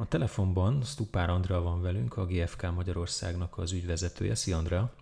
A 0.00 0.08
telefonban 0.08 0.82
Stupár 0.82 1.30
Andrea 1.30 1.60
van 1.60 1.82
velünk, 1.82 2.16
a 2.16 2.26
GFK 2.26 2.70
Magyarországnak 2.74 3.58
az 3.58 3.72
ügyvezetője. 3.72 4.34
Szia 4.34 4.56
Andrea! 4.56 4.92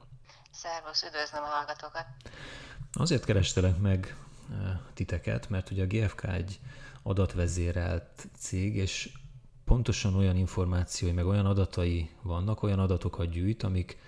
Szervusz, 0.50 1.02
üdvözlöm 1.02 1.42
a 1.42 1.46
hallgatókat! 1.46 2.06
Azért 2.92 3.24
kerestelek 3.24 3.78
meg 3.78 4.16
eh, 4.50 4.78
titeket, 4.94 5.48
mert 5.48 5.70
ugye 5.70 5.82
a 5.82 5.86
GFK 5.86 6.24
egy 6.24 6.60
adatvezérelt 7.02 8.28
cég, 8.38 8.76
és 8.76 9.12
pontosan 9.64 10.14
olyan 10.14 10.36
információi, 10.36 11.12
meg 11.12 11.26
olyan 11.26 11.46
adatai 11.46 12.10
vannak, 12.22 12.62
olyan 12.62 12.78
adatokat 12.78 13.30
gyűjt, 13.30 13.62
amik 13.62 13.98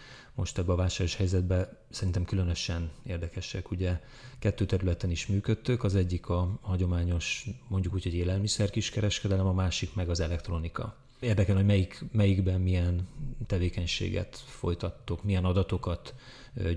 most 0.40 0.58
ebben 0.58 0.74
a 0.74 0.76
válságos 0.76 1.16
helyzetben 1.16 1.68
szerintem 1.90 2.24
különösen 2.24 2.90
érdekesek. 3.06 3.70
Ugye 3.70 4.00
kettő 4.38 4.66
területen 4.66 5.10
is 5.10 5.26
működtök, 5.26 5.84
az 5.84 5.94
egyik 5.94 6.28
a 6.28 6.58
hagyományos, 6.60 7.46
mondjuk 7.68 7.94
úgy, 7.94 8.02
hogy 8.02 8.14
élelmiszer 8.14 8.70
kiskereskedelem, 8.70 9.46
a 9.46 9.52
másik 9.52 9.94
meg 9.94 10.08
az 10.08 10.20
elektronika. 10.20 10.96
Érdekel, 11.20 11.56
hogy 11.56 11.64
melyik, 11.64 12.04
melyikben 12.12 12.60
milyen 12.60 13.08
tevékenységet 13.46 14.36
folytattok, 14.36 15.24
milyen 15.24 15.44
adatokat 15.44 16.14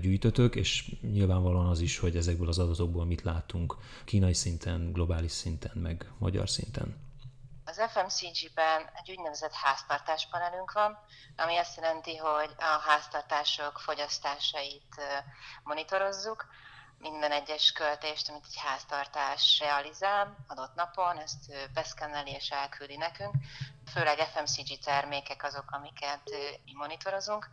gyűjtötök, 0.00 0.56
és 0.56 0.96
nyilvánvalóan 1.12 1.66
az 1.66 1.80
is, 1.80 1.98
hogy 1.98 2.16
ezekből 2.16 2.48
az 2.48 2.58
adatokból 2.58 3.04
mit 3.04 3.22
látunk 3.22 3.76
kínai 4.04 4.34
szinten, 4.34 4.92
globális 4.92 5.32
szinten, 5.32 5.72
meg 5.82 6.12
magyar 6.18 6.48
szinten. 6.48 6.94
Az 7.76 7.90
FMCG-ben 7.90 8.90
egy 8.94 9.10
úgynevezett 9.10 9.52
háztartáspanelünk 9.52 10.72
van, 10.72 10.98
ami 11.36 11.56
azt 11.56 11.76
jelenti, 11.76 12.16
hogy 12.16 12.50
a 12.58 12.80
háztartások 12.88 13.78
fogyasztásait 13.78 15.00
monitorozzuk, 15.62 16.46
minden 16.98 17.32
egyes 17.32 17.72
költést, 17.72 18.28
amit 18.28 18.44
egy 18.46 18.56
háztartás 18.56 19.58
realizál 19.58 20.36
adott 20.48 20.74
napon, 20.74 21.18
ezt 21.18 21.72
beszkenneli 21.72 22.30
és 22.30 22.50
elküldi 22.50 22.96
nekünk. 22.96 23.34
Főleg 23.92 24.18
FMCG 24.18 24.78
termékek 24.84 25.44
azok, 25.44 25.70
amiket 25.70 26.30
mi 26.64 26.72
monitorozunk. 26.74 27.48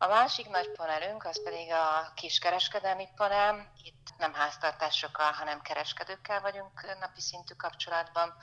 A 0.00 0.06
másik 0.06 0.48
nagy 0.48 0.70
panelünk 0.70 1.24
az 1.24 1.42
pedig 1.42 1.72
a 1.72 2.12
kiskereskedelmi 2.14 3.08
panel. 3.16 3.72
Itt 3.82 4.14
nem 4.18 4.32
háztartásokkal, 4.32 5.32
hanem 5.32 5.60
kereskedőkkel 5.60 6.40
vagyunk 6.40 6.98
napi 7.00 7.20
szintű 7.20 7.54
kapcsolatban. 7.54 8.34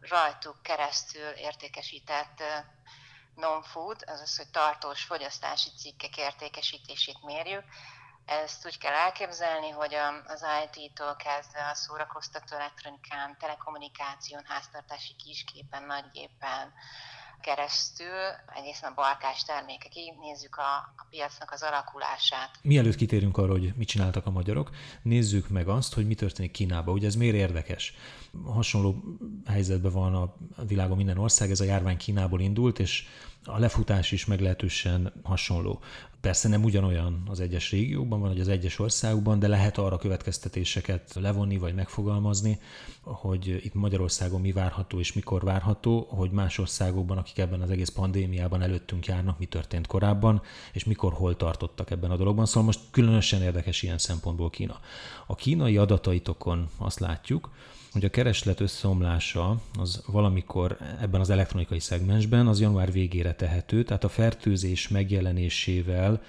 Rajtuk 0.00 0.62
keresztül 0.62 1.28
értékesített 1.28 2.42
non-food, 3.34 4.02
azaz, 4.06 4.36
hogy 4.36 4.50
tartós 4.50 5.02
fogyasztási 5.02 5.70
cikkek 5.78 6.16
értékesítését 6.16 7.22
mérjük. 7.22 7.64
Ezt 8.24 8.66
úgy 8.66 8.78
kell 8.78 8.94
elképzelni, 8.94 9.70
hogy 9.70 9.94
az 10.26 10.46
IT-tól 10.64 11.16
kezdve 11.16 11.68
a 11.68 11.74
szórakoztató 11.74 12.56
elektronikán, 12.56 13.36
telekommunikáción, 13.38 14.44
háztartási 14.46 15.14
kisképen, 15.16 15.82
nagygépen, 15.82 16.72
keresztül 17.40 18.20
egészen 18.54 18.90
a 18.90 18.94
barkás 18.94 19.42
termékekig 19.44 20.12
nézzük 20.20 20.56
a, 20.56 20.92
a 20.96 21.06
piacnak 21.10 21.50
az 21.52 21.62
alakulását. 21.62 22.50
Mielőtt 22.62 22.96
kitérünk 22.96 23.38
arra, 23.38 23.52
hogy 23.52 23.72
mit 23.76 23.88
csináltak 23.88 24.26
a 24.26 24.30
magyarok, 24.30 24.70
nézzük 25.02 25.48
meg 25.48 25.68
azt, 25.68 25.94
hogy 25.94 26.06
mi 26.06 26.14
történik 26.14 26.50
Kínában. 26.50 26.94
Ugye 26.94 27.06
ez 27.06 27.14
miért 27.14 27.36
érdekes? 27.36 27.94
Hasonló 28.44 29.02
helyzetben 29.46 29.92
van 29.92 30.14
a 30.14 30.36
világon 30.66 30.96
minden 30.96 31.18
ország, 31.18 31.50
ez 31.50 31.60
a 31.60 31.64
járvány 31.64 31.96
Kínából 31.96 32.40
indult, 32.40 32.78
és 32.78 33.06
a 33.44 33.58
lefutás 33.58 34.12
is 34.12 34.26
meglehetősen 34.26 35.12
hasonló. 35.22 35.80
Persze 36.20 36.48
nem 36.48 36.64
ugyanolyan 36.64 37.22
az 37.26 37.40
egyes 37.40 37.70
régiókban, 37.70 38.20
vagy 38.20 38.40
az 38.40 38.48
egyes 38.48 38.78
országokban, 38.78 39.38
de 39.38 39.48
lehet 39.48 39.78
arra 39.78 39.98
következtetéseket 39.98 41.14
levonni, 41.14 41.58
vagy 41.58 41.74
megfogalmazni, 41.74 42.58
hogy 43.02 43.46
itt 43.64 43.74
Magyarországon 43.74 44.40
mi 44.40 44.52
várható 44.52 44.98
és 44.98 45.12
mikor 45.12 45.42
várható, 45.42 46.06
hogy 46.10 46.30
más 46.30 46.58
országokban, 46.58 47.18
akik 47.18 47.38
ebben 47.38 47.60
az 47.60 47.70
egész 47.70 47.88
pandémiában 47.88 48.62
előttünk 48.62 49.06
járnak, 49.06 49.38
mi 49.38 49.46
történt 49.46 49.86
korábban, 49.86 50.42
és 50.72 50.84
mikor 50.84 51.12
hol 51.12 51.36
tartottak 51.36 51.90
ebben 51.90 52.10
a 52.10 52.16
dologban. 52.16 52.46
Szóval 52.46 52.62
most 52.62 52.80
különösen 52.90 53.42
érdekes 53.42 53.82
ilyen 53.82 53.98
szempontból 53.98 54.50
Kína. 54.50 54.80
A 55.26 55.34
kínai 55.34 55.76
adataitokon 55.76 56.68
azt 56.76 57.00
látjuk, 57.00 57.50
hogy 57.92 58.04
a 58.04 58.10
kereslet 58.10 58.60
összeomlása 58.60 59.60
az 59.78 60.02
valamikor 60.06 60.76
ebben 61.00 61.20
az 61.20 61.30
elektronikai 61.30 61.80
szegmensben 61.80 62.46
az 62.46 62.60
január 62.60 62.92
végére 62.92 63.34
tehető, 63.34 63.82
tehát 63.82 64.04
a 64.04 64.08
fertőzés 64.08 64.88
megjelenésével 64.88 66.22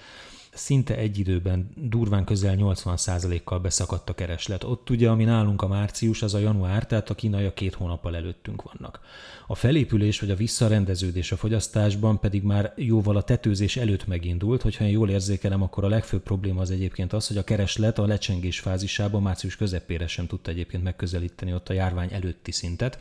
szinte 0.53 0.95
egy 0.95 1.19
időben 1.19 1.69
durván 1.75 2.25
közel 2.25 2.55
80%-kal 2.57 3.59
beszakadt 3.59 4.09
a 4.09 4.13
kereslet. 4.13 4.63
Ott 4.63 4.89
ugye, 4.89 5.09
ami 5.09 5.23
nálunk 5.23 5.61
a 5.61 5.67
március, 5.67 6.21
az 6.21 6.33
a 6.33 6.39
január, 6.39 6.85
tehát 6.85 7.09
a 7.09 7.15
kínaiak 7.15 7.55
két 7.55 7.73
hónappal 7.73 8.15
előttünk 8.15 8.61
vannak. 8.61 8.99
A 9.47 9.55
felépülés 9.55 10.19
vagy 10.19 10.31
a 10.31 10.35
visszarendeződés 10.35 11.31
a 11.31 11.37
fogyasztásban 11.37 12.19
pedig 12.19 12.43
már 12.43 12.73
jóval 12.75 13.15
a 13.15 13.21
tetőzés 13.21 13.77
előtt 13.77 14.07
megindult, 14.07 14.61
hogyha 14.61 14.83
én 14.83 14.91
jól 14.91 15.09
érzékelem, 15.09 15.61
akkor 15.61 15.83
a 15.83 15.87
legfőbb 15.87 16.21
probléma 16.23 16.61
az 16.61 16.71
egyébként 16.71 17.13
az, 17.13 17.27
hogy 17.27 17.37
a 17.37 17.43
kereslet 17.43 17.97
a 17.97 18.05
lecsengés 18.05 18.59
fázisában 18.59 19.21
március 19.21 19.55
közepére 19.55 20.07
sem 20.07 20.27
tudta 20.27 20.51
egyébként 20.51 20.83
megközelíteni 20.83 21.53
ott 21.53 21.69
a 21.69 21.73
járvány 21.73 22.13
előtti 22.13 22.51
szintet. 22.51 22.99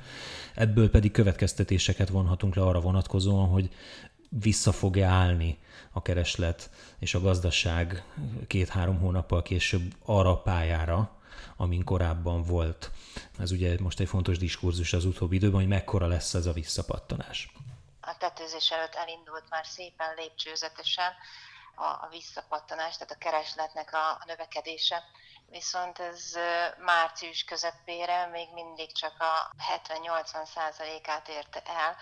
Ebből 0.55 0.91
pedig 0.91 1.10
következtetéseket 1.10 2.09
vonhatunk 2.09 2.55
le 2.55 2.62
arra 2.62 2.81
vonatkozóan, 2.81 3.49
hogy 3.49 3.71
vissza 4.28 4.72
fog-e 4.72 5.06
állni 5.06 5.59
a 5.93 6.03
kereslet 6.03 6.71
és 6.99 7.15
a 7.15 7.21
gazdaság 7.21 8.05
két-három 8.47 8.99
hónappal 8.99 9.43
később 9.43 9.95
arra 10.05 10.31
a 10.31 10.43
pályára, 10.43 11.11
amin 11.56 11.84
korábban 11.84 12.43
volt. 12.43 12.91
Ez 13.39 13.51
ugye 13.51 13.77
most 13.81 14.01
egy 14.01 14.09
fontos 14.09 14.39
diskurzus 14.39 14.93
az 14.93 15.05
utóbbi 15.05 15.37
időben, 15.37 15.61
hogy 15.61 15.69
mekkora 15.69 16.06
lesz 16.06 16.34
ez 16.34 16.47
a 16.47 16.53
visszapattanás. 16.53 17.53
A 18.01 18.17
tetőzés 18.19 18.71
előtt 18.71 18.95
elindult 18.95 19.45
már 19.51 19.67
szépen 19.67 20.15
lépcsőzetesen 20.15 21.12
a, 21.75 21.84
a 21.84 22.09
visszapattanás, 22.11 22.97
tehát 22.97 23.12
a 23.12 23.19
keresletnek 23.19 23.93
a, 23.93 24.11
a 24.11 24.25
növekedése. 24.27 25.03
Viszont 25.51 25.99
ez 25.99 26.33
március 26.84 27.45
közepére 27.45 28.27
még 28.27 28.49
mindig 28.55 28.93
csak 28.93 29.15
a 29.19 29.55
70-80 30.43 30.45
százalékát 30.55 31.28
érte 31.28 31.62
el, 31.65 31.97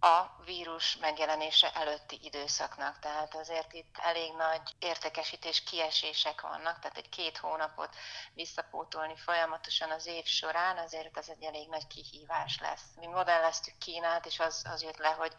a 0.00 0.42
vírus 0.44 0.96
megjelenése 0.96 1.70
előtti 1.74 2.18
időszaknak. 2.22 2.98
Tehát 2.98 3.34
azért 3.34 3.72
itt 3.72 3.96
elég 4.02 4.32
nagy 4.36 4.60
értékesítés 4.78 5.62
kiesések 5.62 6.40
vannak, 6.40 6.78
tehát 6.78 6.96
egy 6.96 7.08
két 7.08 7.36
hónapot 7.36 7.96
visszapótolni 8.34 9.16
folyamatosan 9.16 9.90
az 9.90 10.06
év 10.06 10.24
során, 10.24 10.76
azért 10.76 11.18
ez 11.18 11.28
egy 11.28 11.42
elég 11.42 11.68
nagy 11.68 11.86
kihívás 11.86 12.58
lesz. 12.60 12.84
Mi 12.96 13.06
modelleztük 13.06 13.78
Kínát, 13.78 14.26
és 14.26 14.38
az, 14.38 14.64
az 14.72 14.82
jött 14.82 14.98
le, 14.98 15.08
hogy 15.08 15.34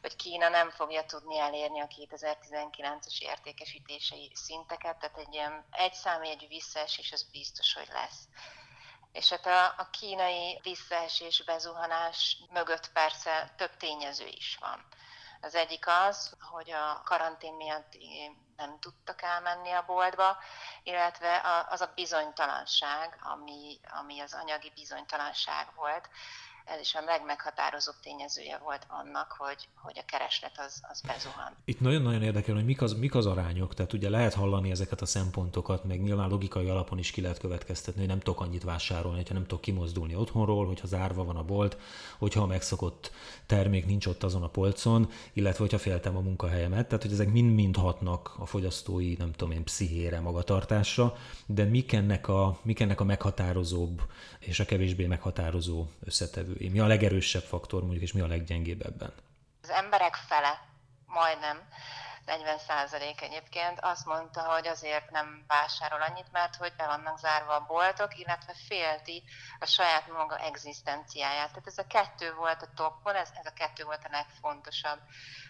hogy 0.00 0.16
Kína 0.16 0.48
nem 0.48 0.70
fogja 0.70 1.04
tudni 1.04 1.38
elérni 1.38 1.80
a 1.80 1.86
2019-es 1.86 3.18
értékesítései 3.18 4.32
szinteket, 4.34 4.98
tehát 4.98 5.18
egy 5.18 5.34
ilyen 5.34 5.64
egy 5.70 5.92
számjegyű 5.92 6.46
visszaesés 6.46 7.12
az 7.12 7.22
biztos, 7.30 7.74
hogy 7.74 7.88
lesz. 7.92 8.28
És 9.12 9.30
hát 9.30 9.46
a, 9.46 9.64
a 9.82 9.88
kínai 9.90 10.60
visszaesés, 10.62 11.42
bezuhanás 11.44 12.36
mögött 12.50 12.92
persze 12.92 13.54
több 13.56 13.76
tényező 13.76 14.26
is 14.26 14.56
van. 14.60 14.86
Az 15.40 15.54
egyik 15.54 15.86
az, 15.86 16.36
hogy 16.40 16.70
a 16.70 17.02
karantén 17.04 17.54
miatt 17.54 17.92
nem 18.56 18.78
tudtak 18.80 19.22
elmenni 19.22 19.70
a 19.70 19.84
boltba, 19.86 20.36
illetve 20.82 21.40
az 21.68 21.80
a 21.80 21.92
bizonytalanság, 21.94 23.18
ami, 23.22 23.80
ami 24.00 24.20
az 24.20 24.34
anyagi 24.34 24.72
bizonytalanság 24.74 25.74
volt, 25.74 26.08
ez 26.74 26.80
is 26.80 26.94
a 26.94 27.00
legmeghatározóbb 27.04 27.94
tényezője 28.02 28.58
volt 28.64 28.86
annak, 28.88 29.34
hogy, 29.38 29.68
hogy 29.74 29.98
a 29.98 30.04
kereslet 30.04 30.58
az, 30.66 30.80
az 30.90 31.00
bezuhan. 31.00 31.56
Itt 31.64 31.80
nagyon-nagyon 31.80 32.22
érdekel, 32.22 32.54
hogy 32.54 32.64
mik 32.64 32.82
az, 32.82 32.92
mik 32.92 33.14
az 33.14 33.26
arányok, 33.26 33.74
tehát 33.74 33.92
ugye 33.92 34.08
lehet 34.08 34.34
hallani 34.34 34.70
ezeket 34.70 35.00
a 35.00 35.06
szempontokat, 35.06 35.84
meg 35.84 36.02
nyilván 36.02 36.28
logikai 36.28 36.68
alapon 36.68 36.98
is 36.98 37.10
ki 37.10 37.20
lehet 37.20 37.38
következtetni, 37.38 38.00
hogy 38.00 38.08
nem 38.08 38.18
tudok 38.18 38.40
annyit 38.40 38.64
vásárolni, 38.64 39.16
hogyha 39.16 39.34
nem 39.34 39.42
tudok 39.42 39.60
kimozdulni 39.60 40.14
otthonról, 40.14 40.66
hogyha 40.66 40.86
zárva 40.86 41.24
van 41.24 41.36
a 41.36 41.44
bolt, 41.44 41.76
hogyha 42.18 42.42
a 42.42 42.46
megszokott 42.46 43.10
termék 43.46 43.86
nincs 43.86 44.06
ott 44.06 44.22
azon 44.22 44.42
a 44.42 44.48
polcon, 44.48 45.10
illetve 45.32 45.58
hogyha 45.58 45.78
féltem 45.78 46.16
a 46.16 46.20
munkahelyemet, 46.20 46.86
tehát 46.86 47.02
hogy 47.02 47.12
ezek 47.12 47.32
mind-mind 47.32 47.76
hatnak 47.76 48.34
a 48.38 48.46
fogyasztói, 48.46 49.14
nem 49.14 49.32
tudom 49.32 49.54
én, 49.54 49.64
pszichére, 49.64 50.20
magatartásra, 50.20 51.16
de 51.46 51.64
mik 51.64 51.92
ennek 51.92 52.28
a, 52.28 52.58
mik 52.62 52.80
ennek 52.80 53.00
a 53.00 53.04
meghatározóbb 53.04 54.02
és 54.38 54.60
a 54.60 54.64
kevésbé 54.64 55.06
meghatározó 55.06 55.86
összetevő 56.04 56.56
vezetői? 56.58 56.68
Mi 56.68 56.78
a 56.78 56.86
legerősebb 56.86 57.42
faktor 57.42 57.80
mondjuk, 57.82 58.02
és 58.02 58.12
mi 58.12 58.20
a 58.20 58.26
leggyengébb 58.26 58.86
ebben? 58.86 59.12
Az 59.62 59.70
emberek 59.70 60.14
fele, 60.14 60.60
majdnem, 61.06 61.68
40 62.26 62.58
százalék 62.58 63.22
egyébként 63.22 63.78
azt 63.80 64.06
mondta, 64.06 64.40
hogy 64.40 64.66
azért 64.66 65.10
nem 65.10 65.44
vásárol 65.46 66.02
annyit, 66.02 66.32
mert 66.32 66.56
hogy 66.56 66.72
be 66.76 66.86
vannak 66.86 67.18
zárva 67.18 67.54
a 67.54 67.64
boltok, 67.66 68.18
illetve 68.18 68.54
félti 68.68 69.22
a 69.58 69.66
saját 69.66 70.08
maga 70.08 70.38
egzisztenciáját. 70.38 71.48
Tehát 71.48 71.66
ez 71.66 71.78
a 71.78 71.86
kettő 71.86 72.34
volt 72.34 72.62
a 72.62 72.72
toppon, 72.74 73.14
ez, 73.14 73.30
ez 73.34 73.46
a 73.46 73.52
kettő 73.56 73.84
volt 73.84 74.04
a 74.04 74.10
legfontosabb. 74.10 75.00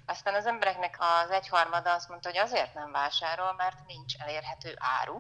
Aztán 0.06 0.34
az 0.34 0.46
embereknek 0.46 0.96
az 0.99 1.31
egyharmada 1.31 1.93
azt 1.93 2.08
mondta, 2.08 2.28
hogy 2.28 2.38
azért 2.38 2.75
nem 2.75 2.93
vásárol, 2.93 3.55
mert 3.56 3.87
nincs 3.87 4.14
elérhető 4.19 4.76
áru, 5.00 5.19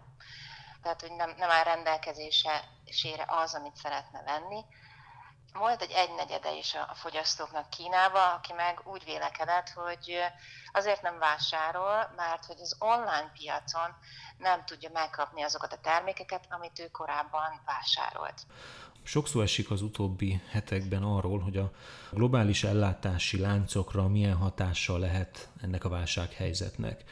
tehát 0.82 1.00
hogy 1.00 1.12
nem, 1.16 1.34
nem 1.38 1.50
áll 1.50 1.64
rendelkezésére 1.64 3.24
az, 3.26 3.54
amit 3.54 3.76
szeretne 3.76 4.22
venni 4.22 4.64
volt 5.52 5.82
egy 5.82 5.90
egynegyede 5.90 6.56
is 6.56 6.74
a 6.74 6.94
fogyasztóknak 6.94 7.70
Kínába, 7.70 8.32
aki 8.32 8.52
meg 8.52 8.80
úgy 8.84 9.04
vélekedett, 9.04 9.68
hogy 9.68 10.16
azért 10.72 11.02
nem 11.02 11.18
vásárol, 11.18 12.12
mert 12.16 12.44
hogy 12.44 12.60
az 12.60 12.76
online 12.78 13.32
piacon 13.38 13.94
nem 14.38 14.64
tudja 14.64 14.90
megkapni 14.92 15.42
azokat 15.42 15.72
a 15.72 15.80
termékeket, 15.82 16.46
amit 16.48 16.78
ő 16.78 16.88
korábban 16.90 17.60
vásárolt. 17.66 18.46
Sokszor 19.02 19.42
esik 19.42 19.70
az 19.70 19.82
utóbbi 19.82 20.42
hetekben 20.50 21.02
arról, 21.02 21.38
hogy 21.38 21.56
a 21.56 21.70
globális 22.10 22.64
ellátási 22.64 23.38
láncokra 23.38 24.08
milyen 24.08 24.36
hatással 24.36 24.98
lehet 24.98 25.48
ennek 25.62 25.84
a 25.84 25.88
válsághelyzetnek 25.88 27.04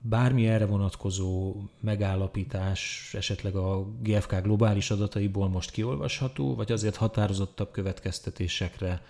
bármi 0.00 0.48
erre 0.48 0.66
vonatkozó 0.66 1.54
megállapítás 1.80 3.10
esetleg 3.14 3.56
a 3.56 3.84
GFK 4.00 4.34
globális 4.34 4.90
adataiból 4.90 5.48
most 5.48 5.70
kiolvasható, 5.70 6.54
vagy 6.54 6.72
azért 6.72 6.96
határozottabb 6.96 7.70
következtetésekre 7.70 9.02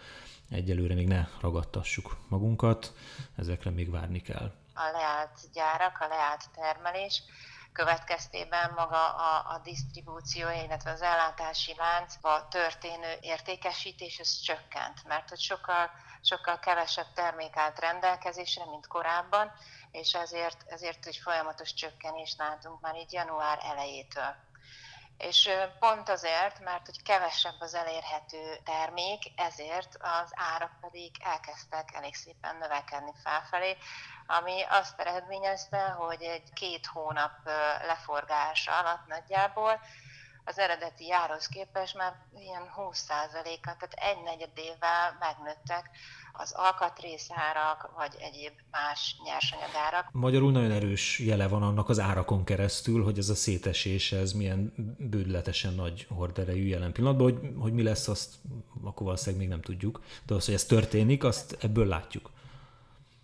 egyelőre 0.51 0.95
még 0.95 1.09
ne 1.09 1.27
ragadtassuk 1.41 2.17
magunkat, 2.29 2.93
ezekre 3.37 3.71
még 3.71 3.91
várni 3.91 4.23
kell. 4.23 4.53
A 4.75 4.91
leállt 4.93 5.39
gyárak, 5.53 5.97
a 6.01 6.07
leállt 6.09 6.45
termelés 6.55 7.23
következtében 7.73 8.73
maga 8.77 9.15
a, 9.15 9.55
a 9.55 9.61
disztribúció, 9.65 10.49
illetve 10.65 10.91
az 10.91 11.03
ellátási 11.03 11.75
láncba 11.77 12.49
történő 12.49 13.13
értékesítés 13.21 14.19
ez 14.19 14.41
csökkent, 14.41 15.07
mert 15.07 15.29
hogy 15.29 15.41
sokkal, 15.41 15.91
sokkal 16.29 16.59
kevesebb 16.59 17.13
termék 17.15 17.57
állt 17.57 17.79
rendelkezésre, 17.79 18.65
mint 18.65 18.87
korábban, 18.87 19.53
és 19.91 20.15
ezért, 20.15 20.65
ezért 20.67 21.07
egy 21.07 21.17
folyamatos 21.17 21.75
csökkenést 21.75 22.39
látunk 22.39 22.81
már 22.81 22.97
így 22.97 23.13
január 23.13 23.59
elejétől. 23.63 24.35
És 25.19 25.51
pont 25.79 26.09
azért, 26.09 26.61
mert 26.61 26.87
hogy 26.87 27.03
kevesebb 27.03 27.61
az 27.61 27.75
elérhető 27.75 28.57
termék, 28.65 29.23
ezért 29.37 29.97
az 30.01 30.33
árak 30.35 30.81
pedig 30.81 31.11
elkezdtek 31.21 31.95
elég 31.95 32.15
szépen 32.15 32.57
növekedni 32.57 33.13
felfelé, 33.23 33.77
ami 34.27 34.63
azt 34.69 35.01
eredményezte, 35.01 35.89
hogy 35.89 36.23
egy 36.23 36.53
két 36.53 36.87
hónap 36.87 37.33
leforgása 37.87 38.79
alatt 38.79 39.07
nagyjából 39.07 39.81
az 40.49 40.59
eredeti 40.59 41.13
árhoz 41.13 41.47
képest 41.47 41.97
már 41.97 42.13
ilyen 42.41 42.63
20%-a, 42.77 43.77
tehát 43.79 43.93
egy 43.93 44.23
negyedével 44.25 45.17
megnőttek 45.21 45.91
az 46.33 46.53
alkatrészárak, 46.53 47.91
vagy 47.97 48.15
egyéb 48.19 48.53
más 48.71 49.17
nyersanyagárak. 49.25 50.09
Magyarul 50.13 50.53
nagyon 50.53 50.71
erős 50.71 51.19
jele 51.19 51.49
van 51.49 51.63
annak 51.63 51.89
az 51.89 51.99
árakon 51.99 52.45
keresztül, 52.45 53.05
hogy 53.05 53.19
ez 53.19 53.29
a 53.29 53.35
szétesés, 53.35 54.13
ez 54.13 54.33
milyen 54.33 54.73
bődletesen 54.99 55.75
nagy 55.75 56.07
horderejű 56.17 56.67
jelen 56.67 56.93
pillanatban, 56.93 57.33
hogy, 57.33 57.51
hogy 57.59 57.73
mi 57.73 57.83
lesz, 57.83 58.09
azt 58.09 58.35
akkor 58.85 59.07
valószínűleg 59.07 59.41
még 59.41 59.49
nem 59.49 59.63
tudjuk, 59.63 60.03
de 60.27 60.35
az, 60.35 60.45
hogy 60.45 60.55
ez 60.55 60.65
történik, 60.65 61.25
azt 61.25 61.57
ebből 61.61 61.87
látjuk. 61.87 62.31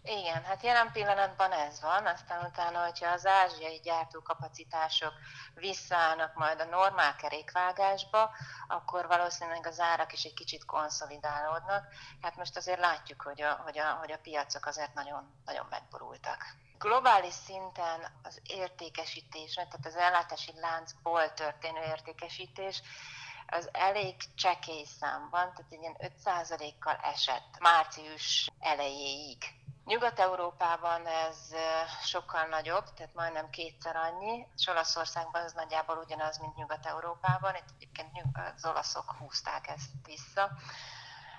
Igen, 0.07 0.45
hát 0.45 0.63
jelen 0.63 0.93
pillanatban 0.93 1.53
ez 1.53 1.81
van, 1.81 2.07
aztán 2.07 2.45
utána, 2.47 2.85
hogyha 2.85 3.11
az 3.11 3.27
ázsiai 3.27 3.81
gyártókapacitások 3.83 5.13
visszaállnak 5.55 6.35
majd 6.35 6.61
a 6.61 6.65
normál 6.65 7.17
kerékvágásba, 7.17 8.31
akkor 8.69 9.07
valószínűleg 9.07 9.67
az 9.67 9.81
árak 9.81 10.13
is 10.13 10.25
egy 10.25 10.35
kicsit 10.35 10.65
konszolidálódnak. 10.65 11.87
Hát 12.21 12.37
most 12.37 12.57
azért 12.57 12.79
látjuk, 12.79 13.23
hogy 13.23 13.43
a, 13.43 13.53
hogy 13.53 13.79
a, 13.79 13.85
hogy 13.85 14.13
a 14.13 14.19
piacok 14.23 14.67
azért 14.67 14.95
nagyon, 14.95 15.35
nagyon 15.45 15.67
megborultak. 15.71 16.45
Globális 16.79 17.35
szinten 17.35 18.01
az 18.23 18.41
értékesítés, 18.47 19.55
tehát 19.55 19.87
az 19.87 19.97
ellátási 19.97 20.53
láncból 20.61 21.33
történő 21.33 21.81
értékesítés, 21.81 22.83
az 23.47 23.69
elég 23.73 24.15
csekély 24.35 24.85
számban, 25.01 25.53
tehát 25.53 25.67
egy 25.71 25.81
ilyen 25.81 25.97
5%-kal 26.25 26.97
esett 27.03 27.59
március 27.59 28.51
elejéig. 28.61 29.63
Nyugat-Európában 29.85 31.07
ez 31.07 31.37
sokkal 32.03 32.47
nagyobb, 32.47 32.95
tehát 32.95 33.15
majdnem 33.15 33.51
kétszer 33.51 33.97
annyi, 33.97 34.47
és 34.57 34.67
Olaszországban 34.67 35.43
ez 35.43 35.53
nagyjából 35.53 35.97
ugyanaz, 35.97 36.39
mint 36.39 36.57
Nyugat-Európában, 36.57 37.55
itt 37.55 37.69
egyébként 37.77 38.11
az 38.57 38.65
olaszok 38.65 39.15
húzták 39.19 39.69
ezt 39.69 39.91
vissza. 40.05 40.51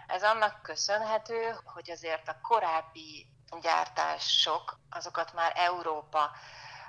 Ez 0.08 0.24
annak 0.24 0.62
köszönhető, 0.62 1.60
hogy 1.64 1.92
azért 1.92 2.28
a 2.28 2.40
korábbi 2.42 3.28
gyártások, 3.62 4.80
azokat 4.90 5.34
már 5.34 5.52
Európa 5.56 6.32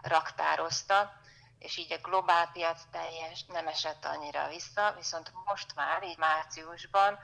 raktározta, 0.03 1.13
és 1.59 1.77
így 1.77 1.93
a 1.93 1.99
globál 2.03 2.51
piac 2.53 2.83
teljes 2.91 3.45
nem 3.45 3.67
esett 3.67 4.05
annyira 4.05 4.49
vissza, 4.49 4.93
viszont 4.97 5.33
most 5.45 5.75
már, 5.75 6.03
így 6.03 6.19
márciusban 6.19 7.19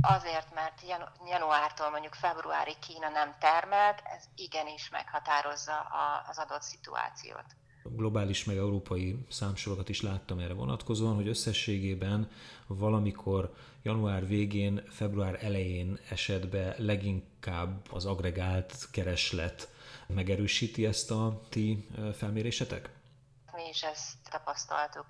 Azért, 0.00 0.54
mert 0.54 0.82
januártól 1.30 1.90
mondjuk 1.90 2.14
februári 2.14 2.76
Kína 2.80 3.08
nem 3.08 3.34
termelt, 3.38 4.02
ez 4.04 4.24
igenis 4.34 4.88
meghatározza 4.90 5.86
az 6.28 6.38
adott 6.38 6.62
szituációt. 6.62 7.44
Globális 7.82 8.44
meg 8.44 8.56
európai 8.56 9.26
számsorokat 9.30 9.88
is 9.88 10.02
láttam 10.02 10.38
erre 10.38 10.54
vonatkozóan, 10.54 11.14
hogy 11.14 11.28
összességében 11.28 12.30
valamikor 12.66 13.54
január 13.82 14.26
végén, 14.26 14.82
február 14.90 15.44
elején 15.44 16.00
esetben 16.10 16.74
leginkább 16.78 17.92
az 17.92 18.04
agregált 18.04 18.90
kereslet 18.90 19.68
megerősíti 20.06 20.86
ezt 20.86 21.10
a 21.10 21.40
ti 21.48 21.88
felmérésetek? 22.16 22.90
Mi 23.52 23.68
is 23.68 23.82
ezt 23.82 24.14
tapasztaltuk 24.30 25.06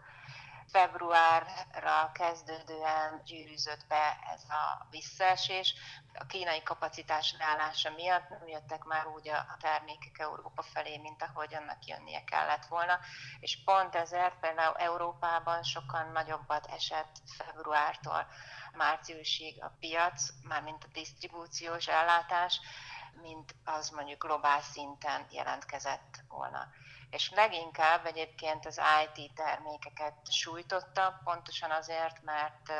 februárra 0.71 2.13
kezdődően 2.13 3.23
gyűrűzött 3.25 3.87
be 3.89 4.19
ez 4.35 4.43
a 4.49 4.87
visszaesés. 4.91 5.75
A 6.15 6.27
kínai 6.27 6.63
kapacitás 6.63 7.35
leállása 7.39 7.91
miatt 7.91 8.29
nem 8.29 8.49
jöttek 8.49 8.85
már 8.85 9.07
úgy 9.07 9.29
a 9.29 9.57
termékek 9.61 10.19
Európa 10.19 10.63
felé, 10.63 10.99
mint 10.99 11.23
ahogy 11.23 11.55
annak 11.55 11.87
jönnie 11.87 12.25
kellett 12.25 12.67
volna, 12.67 12.99
és 13.41 13.63
pont 13.65 13.95
ezért 13.95 14.39
például 14.41 14.77
Európában 14.77 15.63
sokkal 15.63 16.03
nagyobbat 16.05 16.67
esett 16.67 17.17
februártól 17.37 18.27
márciusig 18.73 19.63
a 19.63 19.77
piac, 19.81 20.29
mármint 20.43 20.85
a 20.85 20.89
disztribúciós 20.93 21.87
ellátás, 21.89 22.61
mint 23.21 23.55
az 23.65 23.91
mondjuk 23.91 24.25
globál 24.25 24.61
szinten 24.61 25.27
jelentkezett 25.31 26.21
volna 26.29 26.69
és 27.11 27.31
leginkább 27.31 28.07
egyébként 28.07 28.67
az 28.67 28.81
IT 29.05 29.35
termékeket 29.35 30.15
sújtotta, 30.31 31.21
pontosan 31.25 31.71
azért, 31.71 32.23
mert 32.23 32.73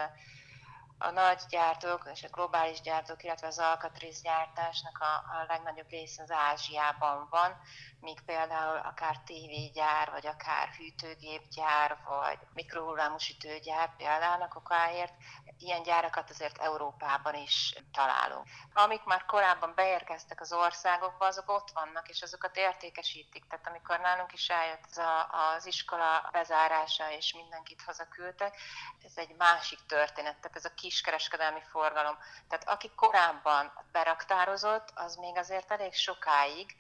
a 0.99 1.11
nagy 1.11 1.43
gyártók 1.49 2.09
és 2.13 2.23
a 2.23 2.29
globális 2.31 2.81
gyártók, 2.81 3.25
illetve 3.25 3.47
az 3.47 3.59
alkatrészgyártásnak 3.59 4.99
a, 4.99 5.15
a 5.15 5.45
legnagyobb 5.49 5.91
része 5.91 6.23
az 6.23 6.31
Ázsiában 6.31 7.27
van, 7.31 7.57
míg 8.01 8.21
például 8.21 8.77
akár 8.77 9.19
tévégyár, 9.27 10.11
vagy 10.11 10.27
akár 10.27 10.69
hűtőgépgyár, 10.69 11.99
vagy 12.05 12.39
mikrohullámú 12.55 13.19
sütőgyár 13.19 13.97
például 13.97 14.43
a 14.43 14.49
kokáért, 14.49 15.13
ilyen 15.59 15.83
gyárakat 15.83 16.31
azért 16.31 16.59
Európában 16.59 17.35
is 17.35 17.75
találunk. 17.93 18.47
Amik 18.73 19.05
már 19.05 19.25
korábban 19.25 19.73
beérkeztek 19.75 20.41
az 20.41 20.53
országokba, 20.53 21.27
azok 21.27 21.51
ott 21.51 21.71
vannak, 21.71 22.09
és 22.09 22.23
azokat 22.23 22.57
értékesítik. 22.57 23.47
Tehát 23.49 23.67
amikor 23.67 24.01
nálunk 24.01 24.33
is 24.33 24.49
eljött 24.49 24.85
az, 24.91 24.99
a, 24.99 25.29
az 25.57 25.67
iskola 25.67 26.29
bezárása, 26.33 27.13
és 27.13 27.33
mindenkit 27.33 27.83
hazaküldtek, 27.83 28.57
ez 29.05 29.17
egy 29.17 29.35
másik 29.37 29.79
történet, 29.87 30.37
tehát 30.37 30.57
ez 30.57 30.65
a 30.65 30.75
kiskereskedelmi 30.75 31.63
forgalom. 31.71 32.19
Tehát 32.49 32.69
aki 32.69 32.91
korábban 32.95 33.73
beraktározott, 33.93 34.93
az 34.95 35.17
még 35.17 35.37
azért 35.37 35.71
elég 35.71 35.95
sokáig 35.95 36.77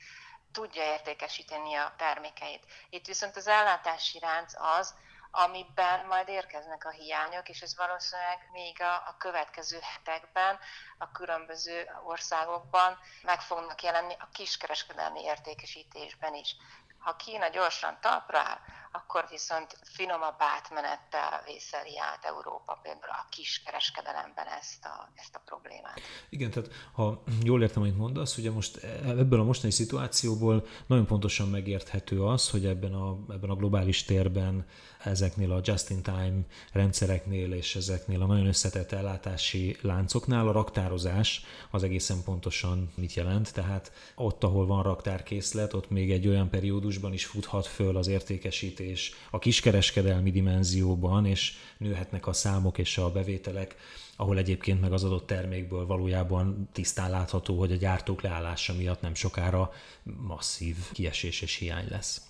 tudja 0.59 0.85
értékesíteni 0.85 1.75
a 1.75 1.95
termékeit. 1.97 2.65
Itt 2.91 3.07
viszont 3.07 3.37
az 3.37 3.47
ellátási 3.47 4.19
ránc 4.19 4.53
az, 4.57 4.95
amiben 5.31 6.07
majd 6.07 6.29
érkeznek 6.29 6.85
a 6.85 6.91
hiányok, 6.91 7.49
és 7.49 7.61
ez 7.61 7.77
valószínűleg 7.77 8.49
még 8.53 8.83
a, 8.83 8.95
a 8.95 9.15
következő 9.19 9.79
hetekben 9.81 10.59
a 10.99 11.11
különböző 11.11 11.91
országokban 12.05 12.99
meg 13.23 13.41
fognak 13.41 13.83
jelenni 13.83 14.15
a 14.19 14.29
kiskereskedelmi 14.33 15.23
értékesítésben 15.23 16.35
is. 16.35 16.57
Ha 16.99 17.17
Kína 17.17 17.49
gyorsan 17.49 17.99
talpra 18.01 18.39
áll, 18.39 18.59
akkor 18.99 19.27
viszont 19.31 19.79
finomabb 19.83 20.39
átmenettel 20.39 21.43
vészeli 21.47 21.99
át 21.99 22.25
Európa 22.25 22.79
például 22.83 23.13
a 23.13 23.27
kiskereskedelemben 23.31 24.47
ezt 24.61 24.85
a, 24.85 25.13
ezt 25.15 25.35
a 25.35 25.43
problémát. 25.45 26.01
Igen, 26.29 26.51
tehát 26.51 26.71
ha 26.93 27.23
jól 27.43 27.63
értem, 27.63 27.83
amit 27.83 27.97
mondasz, 27.97 28.37
ugye 28.37 28.51
most 28.51 28.77
ebből 29.23 29.41
a 29.41 29.45
mostani 29.45 29.73
szituációból 29.73 30.67
nagyon 30.87 31.07
pontosan 31.07 31.49
megérthető 31.49 32.25
az, 32.25 32.51
hogy 32.51 32.67
ebben 32.67 32.95
a, 32.95 33.19
ebben 33.29 33.51
a 33.51 33.55
globális 33.55 34.05
térben 34.05 34.67
ezeknél 34.99 35.53
a 35.53 35.61
just-in-time 35.63 36.41
rendszereknél 36.73 37.53
és 37.53 37.77
ezeknél 37.77 38.23
a 38.23 38.27
nagyon 38.27 38.47
összetett 38.47 38.93
ellátási 38.93 39.77
láncoknál 39.81 40.49
a 40.49 40.53
raktározás 40.53 41.45
az 41.71 41.83
egészen 41.83 42.23
pontosan 42.25 42.93
mit 42.95 43.15
jelent, 43.15 43.53
tehát 43.53 43.93
ott, 44.15 44.45
ahol 44.45 44.67
van 44.67 44.83
raktárkészlet, 44.83 45.73
ott 45.73 45.91
még 45.91 46.11
egy 46.13 46.29
olyan 46.29 46.51
periódusban 46.51 47.13
is 47.13 47.27
futhat 47.27 47.67
föl 47.67 47.97
az 47.97 48.07
értékesítés 48.07 48.88
és 48.89 49.13
a 49.31 49.39
kiskereskedelmi 49.39 50.31
dimenzióban, 50.31 51.27
és 51.27 51.53
nőhetnek 51.79 52.27
a 52.27 52.33
számok 52.33 52.79
és 52.79 52.99
a 52.99 53.13
bevételek, 53.13 53.77
ahol 54.17 54.39
egyébként 54.39 54.81
meg 54.81 54.93
az 54.93 55.05
adott 55.05 55.27
termékből 55.27 55.87
valójában 55.87 56.69
tisztán 56.73 57.11
látható, 57.11 57.59
hogy 57.59 57.73
a 57.73 57.77
gyártók 57.77 58.23
leállása 58.23 58.75
miatt 58.75 59.01
nem 59.01 59.15
sokára 59.15 59.73
masszív 60.03 60.77
kiesés 60.93 61.41
és 61.41 61.55
hiány 61.55 61.87
lesz 61.91 62.29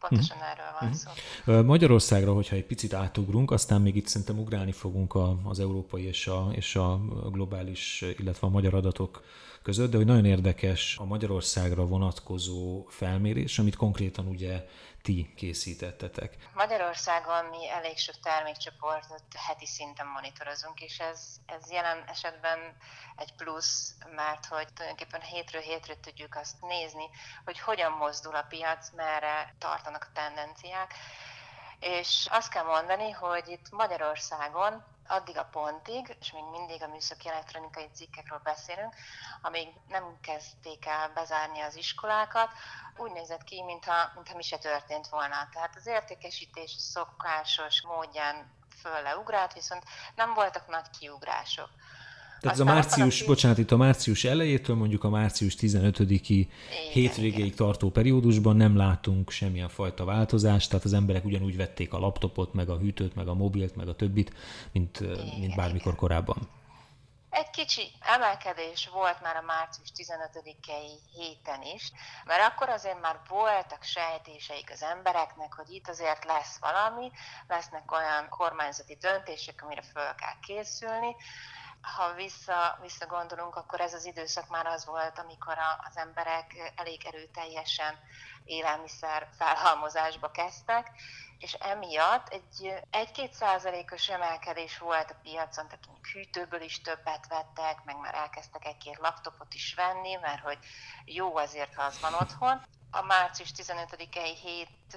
pontosan 0.00 0.36
uh-huh. 0.36 0.50
erről 0.50 0.72
van 0.80 0.88
uh-huh. 0.88 1.56
szó. 1.56 1.62
Magyarországra, 1.62 2.32
hogyha 2.32 2.56
egy 2.56 2.64
picit 2.64 2.94
átugrunk, 2.94 3.50
aztán 3.50 3.80
még 3.80 3.96
itt 3.96 4.06
szerintem 4.06 4.38
ugrálni 4.38 4.72
fogunk 4.72 5.14
a, 5.14 5.36
az 5.44 5.60
európai 5.60 6.04
és 6.04 6.26
a, 6.26 6.48
és 6.52 6.76
a 6.76 7.00
globális, 7.32 8.04
illetve 8.18 8.46
a 8.46 8.50
magyar 8.50 8.74
adatok 8.74 9.24
között, 9.62 9.90
de 9.90 9.96
hogy 9.96 10.06
nagyon 10.06 10.24
érdekes 10.24 10.96
a 10.98 11.04
Magyarországra 11.04 11.86
vonatkozó 11.86 12.86
felmérés, 12.88 13.58
amit 13.58 13.76
konkrétan 13.76 14.26
ugye 14.26 14.66
ti 15.02 15.34
készítettetek? 15.36 16.36
Magyarországon 16.54 17.44
mi 17.44 17.68
elég 17.68 17.98
sok 17.98 18.20
termékcsoportot 18.22 19.22
heti 19.34 19.66
szinten 19.66 20.06
monitorozunk, 20.06 20.80
és 20.80 20.98
ez, 20.98 21.20
ez 21.46 21.70
jelen 21.70 22.04
esetben 22.06 22.58
egy 23.16 23.32
plusz, 23.36 23.94
mert 24.14 24.46
hogy 24.46 24.66
tulajdonképpen 24.72 25.20
hétről 25.20 25.62
hétre 25.62 25.94
tudjuk 26.00 26.36
azt 26.36 26.60
nézni, 26.60 27.04
hogy 27.44 27.58
hogyan 27.58 27.92
mozdul 27.92 28.34
a 28.34 28.46
piac, 28.48 28.90
merre 28.96 29.54
tartanak 29.58 30.04
a 30.08 30.12
tendenciák. 30.14 30.94
És 31.80 32.26
azt 32.30 32.50
kell 32.50 32.64
mondani, 32.64 33.10
hogy 33.10 33.48
itt 33.48 33.70
Magyarországon 33.70 34.84
addig 35.10 35.38
a 35.38 35.44
pontig, 35.44 36.16
és 36.20 36.32
még 36.32 36.44
mindig 36.50 36.82
a 36.82 36.86
műszaki 36.86 37.28
elektronikai 37.28 37.88
cikkekről 37.92 38.40
beszélünk, 38.44 38.94
amíg 39.42 39.68
nem 39.88 40.18
kezdték 40.22 40.86
el 40.86 41.12
bezárni 41.14 41.60
az 41.60 41.76
iskolákat, 41.76 42.50
úgy 42.96 43.12
nézett 43.12 43.44
ki, 43.44 43.62
mintha, 43.62 44.10
mintha 44.14 44.36
mi 44.36 44.42
se 44.42 44.58
történt 44.58 45.08
volna. 45.08 45.48
Tehát 45.52 45.76
az 45.76 45.86
értékesítés 45.86 46.70
szokásos 46.70 47.82
módján 47.82 48.52
föl 48.80 49.02
leugrált, 49.02 49.52
viszont 49.52 49.84
nem 50.14 50.34
voltak 50.34 50.68
nagy 50.68 50.90
kiugrások. 50.98 51.68
Tehát 52.40 52.56
ez 52.56 52.60
a 52.60 52.64
március, 52.64 53.22
a 53.22 53.26
bocsánat, 53.26 53.58
itt 53.58 53.70
a 53.70 53.76
március 53.76 54.24
elejétől 54.24 54.76
mondjuk 54.76 55.04
a 55.04 55.08
március 55.08 55.54
15-i 55.60 56.46
hétvégéig 56.92 57.54
tartó 57.54 57.90
periódusban 57.90 58.56
nem 58.56 58.76
látunk 58.76 59.30
semmilyen 59.30 59.68
fajta 59.68 60.04
változást, 60.04 60.70
tehát 60.70 60.84
az 60.84 60.92
emberek 60.92 61.24
ugyanúgy 61.24 61.56
vették 61.56 61.92
a 61.92 61.98
laptopot, 61.98 62.54
meg 62.54 62.68
a 62.68 62.78
hűtőt, 62.78 63.14
meg 63.14 63.28
a 63.28 63.34
mobilt, 63.34 63.76
meg 63.76 63.88
a 63.88 63.96
többit, 63.96 64.32
mint, 64.72 65.00
igen, 65.00 65.38
mint 65.40 65.56
bármikor 65.56 65.92
igen. 65.92 65.96
korábban. 65.96 66.48
Egy 67.30 67.50
kicsi 67.50 67.82
emelkedés 68.00 68.88
volt 68.92 69.20
már 69.22 69.36
a 69.36 69.42
március 69.42 69.88
15-i 69.96 70.98
héten 71.12 71.62
is, 71.62 71.92
mert 72.24 72.42
akkor 72.42 72.68
azért 72.68 73.00
már 73.00 73.20
voltak 73.28 73.82
sejtéseik 73.82 74.70
az 74.70 74.82
embereknek, 74.82 75.54
hogy 75.54 75.70
itt 75.70 75.88
azért 75.88 76.24
lesz 76.24 76.58
valami, 76.58 77.10
lesznek 77.48 77.92
olyan 77.92 78.28
kormányzati 78.28 78.96
döntések, 79.00 79.62
amire 79.62 79.82
föl 79.82 80.14
kell 80.14 80.38
készülni, 80.42 81.16
ha 81.82 82.12
vissza, 82.12 82.78
visszagondolunk, 82.80 83.56
akkor 83.56 83.80
ez 83.80 83.94
az 83.94 84.04
időszak 84.04 84.48
már 84.48 84.66
az 84.66 84.84
volt, 84.84 85.18
amikor 85.18 85.58
a, 85.58 85.84
az 85.88 85.96
emberek 85.96 86.72
elég 86.76 87.06
erőteljesen 87.06 87.98
élelmiszer 88.44 89.28
felhalmozásba 89.38 90.30
kezdtek, 90.30 90.90
és 91.38 91.52
emiatt 91.52 92.28
egy 92.28 92.74
1-2 92.92 93.30
százalékos 93.32 94.08
emelkedés 94.08 94.78
volt 94.78 95.10
a 95.10 95.18
piacon, 95.22 95.68
tehát 95.68 95.88
hűtőből 96.12 96.60
is 96.60 96.80
többet 96.80 97.26
vettek, 97.28 97.84
meg 97.84 97.96
már 97.96 98.14
elkezdtek 98.14 98.64
egy-két 98.64 98.98
laptopot 98.98 99.54
is 99.54 99.74
venni, 99.74 100.14
mert 100.14 100.42
hogy 100.42 100.58
jó 101.04 101.36
azért, 101.36 101.74
ha 101.74 101.82
az 101.82 102.00
van 102.00 102.14
otthon. 102.14 102.66
A 102.90 103.02
március 103.02 103.52
15-i 103.56 104.36
hét 104.42 104.96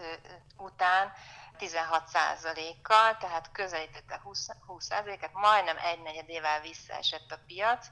után 0.57 1.13
16%-kal, 1.59 3.17
tehát 3.17 3.51
közelítette 3.51 4.21
20%-et, 4.25 5.33
majdnem 5.33 5.77
egy 5.77 6.01
negyedével 6.01 6.61
visszaesett 6.61 7.31
a 7.31 7.39
piac, 7.47 7.87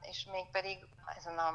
és 0.00 0.26
mégpedig 0.30 0.78
ezen 1.16 1.38
a 1.38 1.54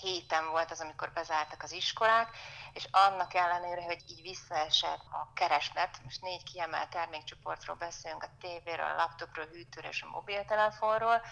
héten 0.00 0.50
volt 0.50 0.70
az, 0.70 0.80
amikor 0.80 1.10
bezártak 1.12 1.62
az 1.62 1.72
iskolák, 1.72 2.36
és 2.72 2.88
annak 2.90 3.34
ellenére, 3.34 3.82
hogy 3.82 4.04
így 4.08 4.22
visszaesett 4.22 5.02
a 5.10 5.32
kereslet, 5.34 6.00
most 6.04 6.22
négy 6.22 6.42
kiemelt 6.42 6.90
termékcsoportról 6.90 7.76
beszélünk, 7.76 8.22
a 8.22 8.30
tévéről, 8.40 8.86
a 8.86 8.96
laptopról, 8.96 9.44
a 9.44 9.48
hűtőről 9.48 9.90
és 9.90 10.02
a 10.02 10.10
mobiltelefonról, 10.10 11.22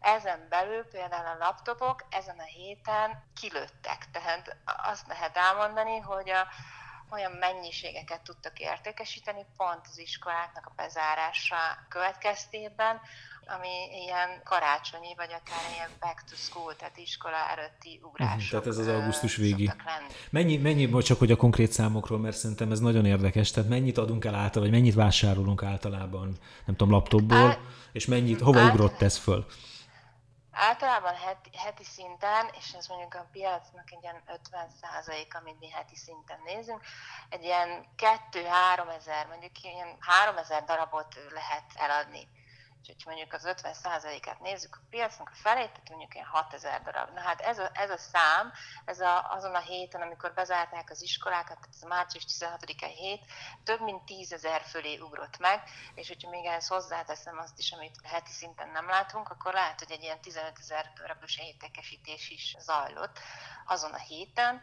ezen 0.00 0.46
belül 0.48 0.84
például 0.84 1.26
a 1.26 1.44
laptopok 1.44 2.04
ezen 2.10 2.38
a 2.38 2.42
héten 2.42 3.24
kilőttek. 3.40 4.10
Tehát 4.10 4.56
azt 4.64 5.06
lehet 5.06 5.36
elmondani, 5.36 5.98
hogy 5.98 6.30
a, 6.30 6.46
olyan 7.12 7.32
mennyiségeket 7.32 8.20
tudtak 8.20 8.58
értékesíteni 8.58 9.44
pont 9.56 9.80
az 9.90 9.98
iskoláknak 9.98 10.66
a 10.66 10.72
bezárása 10.76 11.86
következtében, 11.88 13.00
ami 13.56 14.02
ilyen 14.04 14.30
karácsonyi, 14.44 15.14
vagy 15.16 15.32
akár 15.32 15.64
ilyen 15.74 15.90
back 16.00 16.24
to 16.30 16.36
school, 16.36 16.76
tehát 16.76 16.96
iskola 16.96 17.36
előtti 17.50 18.00
ugrások. 18.02 18.42
Uh, 18.42 18.48
tehát 18.48 18.66
ez 18.66 18.78
az 18.78 18.88
augusztus 18.88 19.36
végi. 19.36 19.70
Mennyi, 20.30 20.56
mennyi, 20.56 21.02
csak 21.02 21.18
hogy 21.18 21.30
a 21.30 21.36
konkrét 21.36 21.72
számokról, 21.72 22.18
mert 22.18 22.36
szerintem 22.36 22.70
ez 22.72 22.80
nagyon 22.80 23.06
érdekes, 23.06 23.50
tehát 23.50 23.68
mennyit 23.68 23.98
adunk 23.98 24.24
el 24.24 24.34
által, 24.34 24.62
vagy 24.62 24.70
mennyit 24.70 24.94
vásárolunk 24.94 25.62
általában, 25.62 26.36
nem 26.64 26.76
tudom, 26.76 26.92
laptopból, 26.92 27.58
és 27.92 28.06
mennyit, 28.06 28.40
hova 28.40 28.64
ugrott 28.64 29.02
ez 29.02 29.16
föl? 29.16 29.46
Általában 30.62 31.14
heti, 31.14 31.50
heti 31.56 31.84
szinten, 31.84 32.50
és 32.58 32.72
ez 32.72 32.86
mondjuk 32.86 33.14
a 33.14 33.28
piacnak 33.32 33.90
egy 33.92 34.02
ilyen 34.02 34.22
50 34.26 34.70
százalék, 34.80 35.34
amit 35.34 35.58
mi 35.58 35.70
heti 35.70 35.96
szinten 35.96 36.40
nézünk, 36.44 36.80
egy 37.28 37.44
ilyen 37.44 37.86
2-3 38.32 38.94
ezer, 38.96 39.26
mondjuk 39.26 39.62
ilyen 39.62 39.96
3 40.00 40.36
ezer 40.36 40.64
darabot 40.64 41.14
lehet 41.30 41.64
eladni 41.74 42.28
és 42.82 42.86
hogyha 42.86 43.10
mondjuk 43.10 43.32
az 43.32 43.44
50%-át 43.46 44.40
nézzük 44.40 44.76
a 44.76 44.86
piacnak 44.90 45.28
a 45.32 45.34
felét, 45.34 45.70
tehát 45.70 45.88
mondjuk 45.88 46.14
ilyen 46.14 46.26
6000 46.26 46.82
darab. 46.82 47.14
Na 47.14 47.20
hát 47.20 47.40
ez 47.40 47.58
a, 47.58 47.70
ez 47.72 47.90
a 47.90 47.96
szám, 47.96 48.52
ez 48.84 49.00
a, 49.00 49.30
azon 49.32 49.54
a 49.54 49.60
héten, 49.60 50.02
amikor 50.02 50.32
bezárták 50.34 50.90
az 50.90 51.02
iskolákat, 51.02 51.58
tehát 51.60 51.74
ez 51.74 51.82
a 51.82 51.86
március 51.86 52.24
16-ai 52.24 52.94
hét, 52.94 53.24
több 53.64 53.80
mint 53.80 54.02
10 54.04 54.32
ezer 54.32 54.62
fölé 54.62 54.98
ugrott 54.98 55.38
meg, 55.38 55.62
és 55.94 56.08
hogyha 56.08 56.30
még 56.30 56.44
ehhez 56.44 56.66
hozzáteszem 56.66 57.38
azt 57.38 57.58
is, 57.58 57.72
amit 57.72 58.00
heti 58.02 58.30
szinten 58.30 58.68
nem 58.68 58.88
látunk, 58.88 59.28
akkor 59.28 59.52
lehet, 59.52 59.78
hogy 59.78 59.90
egy 59.90 60.02
ilyen 60.02 60.20
15 60.20 60.58
ezer 60.58 60.92
darabos 60.94 61.38
értékesítés 61.38 62.30
is 62.30 62.56
zajlott 62.58 63.18
azon 63.66 63.92
a 63.92 63.98
héten, 63.98 64.60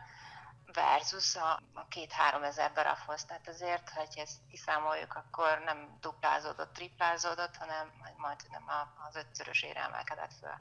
versus 0.74 1.36
a, 1.36 1.62
a 1.74 1.88
két-három 1.90 2.44
ezer 2.44 2.72
darabhoz. 2.72 3.24
Tehát 3.26 3.48
azért, 3.48 3.90
ha 3.90 4.02
ezt 4.16 4.38
kiszámoljuk, 4.52 5.14
akkor 5.16 5.62
nem 5.66 5.98
duplázódott, 6.02 6.74
triplázódott, 6.74 7.56
hanem 7.56 7.92
majd 8.18 8.38
nem 8.52 8.64
az 9.08 9.16
ötszörösére 9.16 9.84
emelkedett 9.84 10.34
föl. 10.42 10.58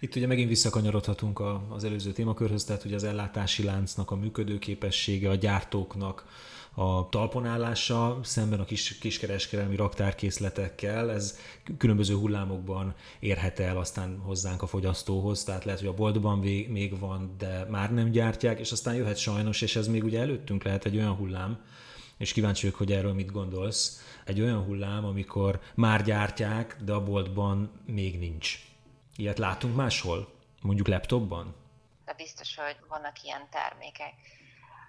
Itt 0.00 0.14
ugye 0.14 0.26
megint 0.26 0.48
visszakanyarodhatunk 0.48 1.40
az 1.70 1.84
előző 1.84 2.12
témakörhöz, 2.12 2.64
tehát 2.64 2.84
ugye 2.84 2.94
az 2.94 3.04
ellátási 3.04 3.64
láncnak 3.64 4.10
a 4.10 4.14
működőképessége, 4.14 5.30
a 5.30 5.34
gyártóknak 5.34 6.24
a 6.74 7.08
talponállása 7.08 8.18
szemben 8.22 8.60
a 8.60 8.64
kis, 8.64 8.98
kiskereskedelmi 8.98 9.76
raktárkészletekkel, 9.76 11.10
ez 11.10 11.38
különböző 11.78 12.14
hullámokban 12.14 12.94
érhet 13.18 13.58
el 13.58 13.76
aztán 13.76 14.18
hozzánk 14.18 14.62
a 14.62 14.66
fogyasztóhoz, 14.66 15.44
tehát 15.44 15.64
lehet, 15.64 15.80
hogy 15.80 15.88
a 15.88 15.94
boltban 15.94 16.38
még 16.38 16.98
van, 16.98 17.34
de 17.38 17.66
már 17.70 17.92
nem 17.92 18.10
gyártják, 18.10 18.58
és 18.58 18.72
aztán 18.72 18.94
jöhet 18.94 19.16
sajnos, 19.16 19.62
és 19.62 19.76
ez 19.76 19.88
még 19.88 20.04
ugye 20.04 20.20
előttünk 20.20 20.64
lehet 20.64 20.84
egy 20.84 20.96
olyan 20.96 21.14
hullám, 21.14 21.64
és 22.16 22.32
kíváncsi 22.32 22.62
vagyok, 22.62 22.78
hogy 22.78 22.92
erről 22.92 23.12
mit 23.12 23.32
gondolsz, 23.32 24.00
egy 24.24 24.40
olyan 24.40 24.64
hullám, 24.64 25.04
amikor 25.04 25.60
már 25.74 26.02
gyártják, 26.02 26.76
de 26.84 26.92
a 26.92 27.02
boltban 27.02 27.70
még 27.86 28.18
nincs. 28.18 28.58
Ilyet 29.16 29.38
látunk 29.38 29.76
máshol? 29.76 30.32
Mondjuk 30.62 30.88
laptopban? 30.88 31.54
De 32.04 32.14
biztos, 32.16 32.56
hogy 32.56 32.76
vannak 32.88 33.22
ilyen 33.22 33.48
termékek. 33.50 34.14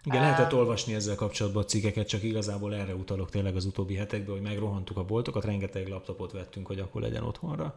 Igen, 0.03 0.21
lehetett 0.21 0.53
olvasni 0.53 0.93
ezzel 0.93 1.15
kapcsolatban 1.15 1.63
a 1.63 1.65
cikkeket, 1.65 2.07
csak 2.07 2.23
igazából 2.23 2.75
erre 2.75 2.95
utalok 2.95 3.29
tényleg 3.29 3.55
az 3.55 3.65
utóbbi 3.65 3.95
hetekben, 3.95 4.33
hogy 4.33 4.41
megrohantuk 4.41 4.97
a 4.97 5.03
boltokat, 5.03 5.45
rengeteg 5.45 5.87
laptopot 5.87 6.31
vettünk, 6.31 6.67
hogy 6.67 6.79
akkor 6.79 7.01
legyen 7.01 7.23
otthonra, 7.23 7.75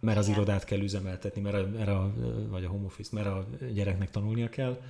mert 0.00 0.18
az 0.18 0.26
Igen. 0.26 0.38
irodát 0.38 0.64
kell 0.64 0.80
üzemeltetni, 0.80 1.40
mert 1.40 1.54
a, 1.54 1.68
mert 1.76 1.88
a, 1.88 2.12
vagy 2.48 2.64
a 2.64 2.68
home 2.68 2.84
office, 2.84 3.10
mert 3.12 3.26
a 3.26 3.46
gyereknek 3.72 4.10
tanulnia 4.10 4.48
kell, 4.48 4.80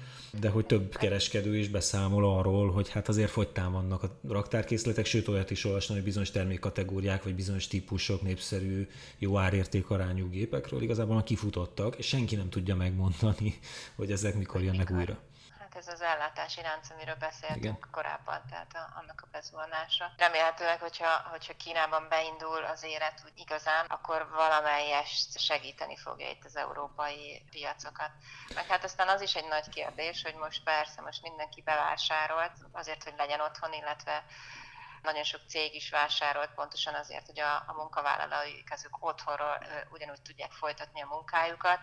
de 0.40 0.48
hogy 0.48 0.66
több 0.66 0.96
kereskedő 0.96 1.56
is 1.56 1.68
beszámol 1.68 2.38
arról, 2.38 2.70
hogy 2.70 2.88
hát 2.88 3.08
azért 3.08 3.30
fogytán 3.30 3.72
vannak 3.72 4.02
a 4.02 4.18
raktárkészletek, 4.28 5.06
sőt 5.06 5.28
olyat 5.28 5.50
is 5.50 5.64
olvasni, 5.64 5.94
hogy 5.94 6.04
bizonyos 6.04 6.30
termékkategóriák, 6.30 7.22
vagy 7.22 7.34
bizonyos 7.34 7.66
típusok 7.66 8.22
népszerű, 8.22 8.88
jó 9.18 9.38
árértékarányú 9.38 10.28
gépekről 10.28 10.82
igazából 10.82 11.22
kifutottak, 11.22 11.96
és 11.96 12.06
senki 12.06 12.36
nem 12.36 12.48
tudja 12.48 12.76
megmondani, 12.76 13.54
hogy 13.96 14.10
ezek 14.12 14.34
mikor 14.38 14.62
jönnek 14.62 14.90
újra 14.90 15.18
ez 15.74 15.88
az 15.88 16.00
ellátási 16.00 16.62
lánc, 16.62 16.90
amiről 16.90 17.14
beszéltünk 17.14 17.64
Igen. 17.64 17.90
korábban, 17.90 18.42
tehát 18.48 18.74
a, 18.74 18.98
annak 19.00 19.20
a 19.24 19.28
bezuhanása. 19.32 20.12
Remélhetőleg, 20.16 20.80
hogyha, 20.80 21.28
hogyha 21.30 21.56
Kínában 21.56 22.08
beindul 22.08 22.64
az 22.64 22.82
élet 22.82 23.22
úgy 23.24 23.38
igazán, 23.38 23.86
akkor 23.86 24.28
valamelyest 24.30 25.38
segíteni 25.38 25.96
fogja 25.96 26.30
itt 26.30 26.44
az 26.44 26.56
európai 26.56 27.44
piacokat. 27.50 28.10
Meg 28.54 28.66
hát 28.66 28.84
aztán 28.84 29.08
az 29.08 29.20
is 29.20 29.34
egy 29.34 29.48
nagy 29.48 29.68
kérdés, 29.68 30.22
hogy 30.22 30.34
most 30.34 30.62
persze 30.62 31.00
most 31.00 31.22
mindenki 31.22 31.62
bevásárolt 31.62 32.52
azért, 32.72 33.04
hogy 33.04 33.14
legyen 33.16 33.40
otthon, 33.40 33.72
illetve 33.72 34.24
nagyon 35.02 35.24
sok 35.24 35.40
cég 35.48 35.74
is 35.74 35.90
vásárolt 35.90 36.50
pontosan 36.54 36.94
azért, 36.94 37.26
hogy 37.26 37.40
a, 37.40 37.54
a 37.66 37.72
munkavállalóik 37.76 38.72
azok 38.72 38.98
otthonról 39.00 39.58
ugyanúgy 39.90 40.22
tudják 40.22 40.52
folytatni 40.52 41.02
a 41.02 41.06
munkájukat 41.06 41.78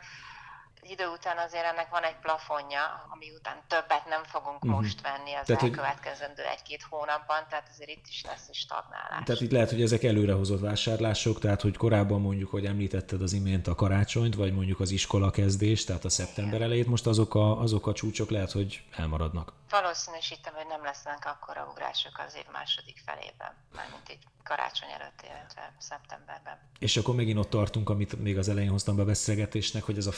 idő 0.81 1.07
után 1.07 1.37
azért 1.37 1.65
ennek 1.65 1.89
van 1.89 2.03
egy 2.03 2.15
plafonja, 2.21 3.07
ami 3.13 3.31
után 3.37 3.57
többet 3.67 4.05
nem 4.05 4.23
fogunk 4.23 4.63
uh-huh. 4.63 4.81
most 4.81 5.01
venni 5.01 5.33
az 5.33 5.45
tehát, 5.45 5.63
elkövetkezendő 5.63 6.43
egy-két 6.43 6.83
hónapban, 6.89 7.45
tehát 7.49 7.67
azért 7.73 7.89
itt 7.89 8.05
is 8.07 8.23
lesz 8.23 8.47
egy 8.47 8.55
stagnálás. 8.55 9.23
Tehát 9.25 9.41
itt 9.41 9.51
lehet, 9.51 9.69
hogy 9.69 9.81
ezek 9.81 10.03
előrehozott 10.03 10.59
vásárlások, 10.59 11.39
tehát 11.39 11.61
hogy 11.61 11.77
korábban 11.77 12.21
mondjuk, 12.21 12.51
hogy 12.51 12.65
említetted 12.65 13.21
az 13.21 13.33
imént 13.33 13.67
a 13.67 13.75
karácsonyt, 13.75 14.35
vagy 14.35 14.53
mondjuk 14.53 14.79
az 14.79 14.91
iskola 14.91 15.31
kezdés, 15.31 15.83
tehát 15.83 16.05
a 16.05 16.09
szeptember 16.09 16.61
elejét, 16.61 16.87
most 16.87 17.07
azok 17.07 17.35
a, 17.35 17.59
azok 17.59 17.87
a 17.87 17.93
csúcsok 17.93 18.29
lehet, 18.29 18.51
hogy 18.51 18.83
elmaradnak. 18.95 19.53
Valószínűsítem, 19.69 20.53
hogy 20.53 20.67
nem 20.67 20.83
lesznek 20.83 21.25
akkora 21.25 21.67
ugrások 21.71 22.23
az 22.27 22.35
év 22.35 22.45
második 22.51 23.01
felében, 23.05 23.53
mármint 23.75 24.09
így 24.11 24.23
karácsony 24.43 24.89
előtt, 24.89 25.21
illetve 25.23 25.73
szeptemberben. 25.77 26.57
És 26.79 26.97
akkor 26.97 27.15
megint 27.15 27.37
ott 27.37 27.49
tartunk, 27.49 27.89
amit 27.89 28.23
még 28.23 28.37
az 28.37 28.49
elején 28.49 28.69
hoztam 28.69 28.95
be 28.95 29.03
beszélgetésnek, 29.03 29.83
hogy 29.83 29.97
ez 29.97 30.07
a 30.07 30.11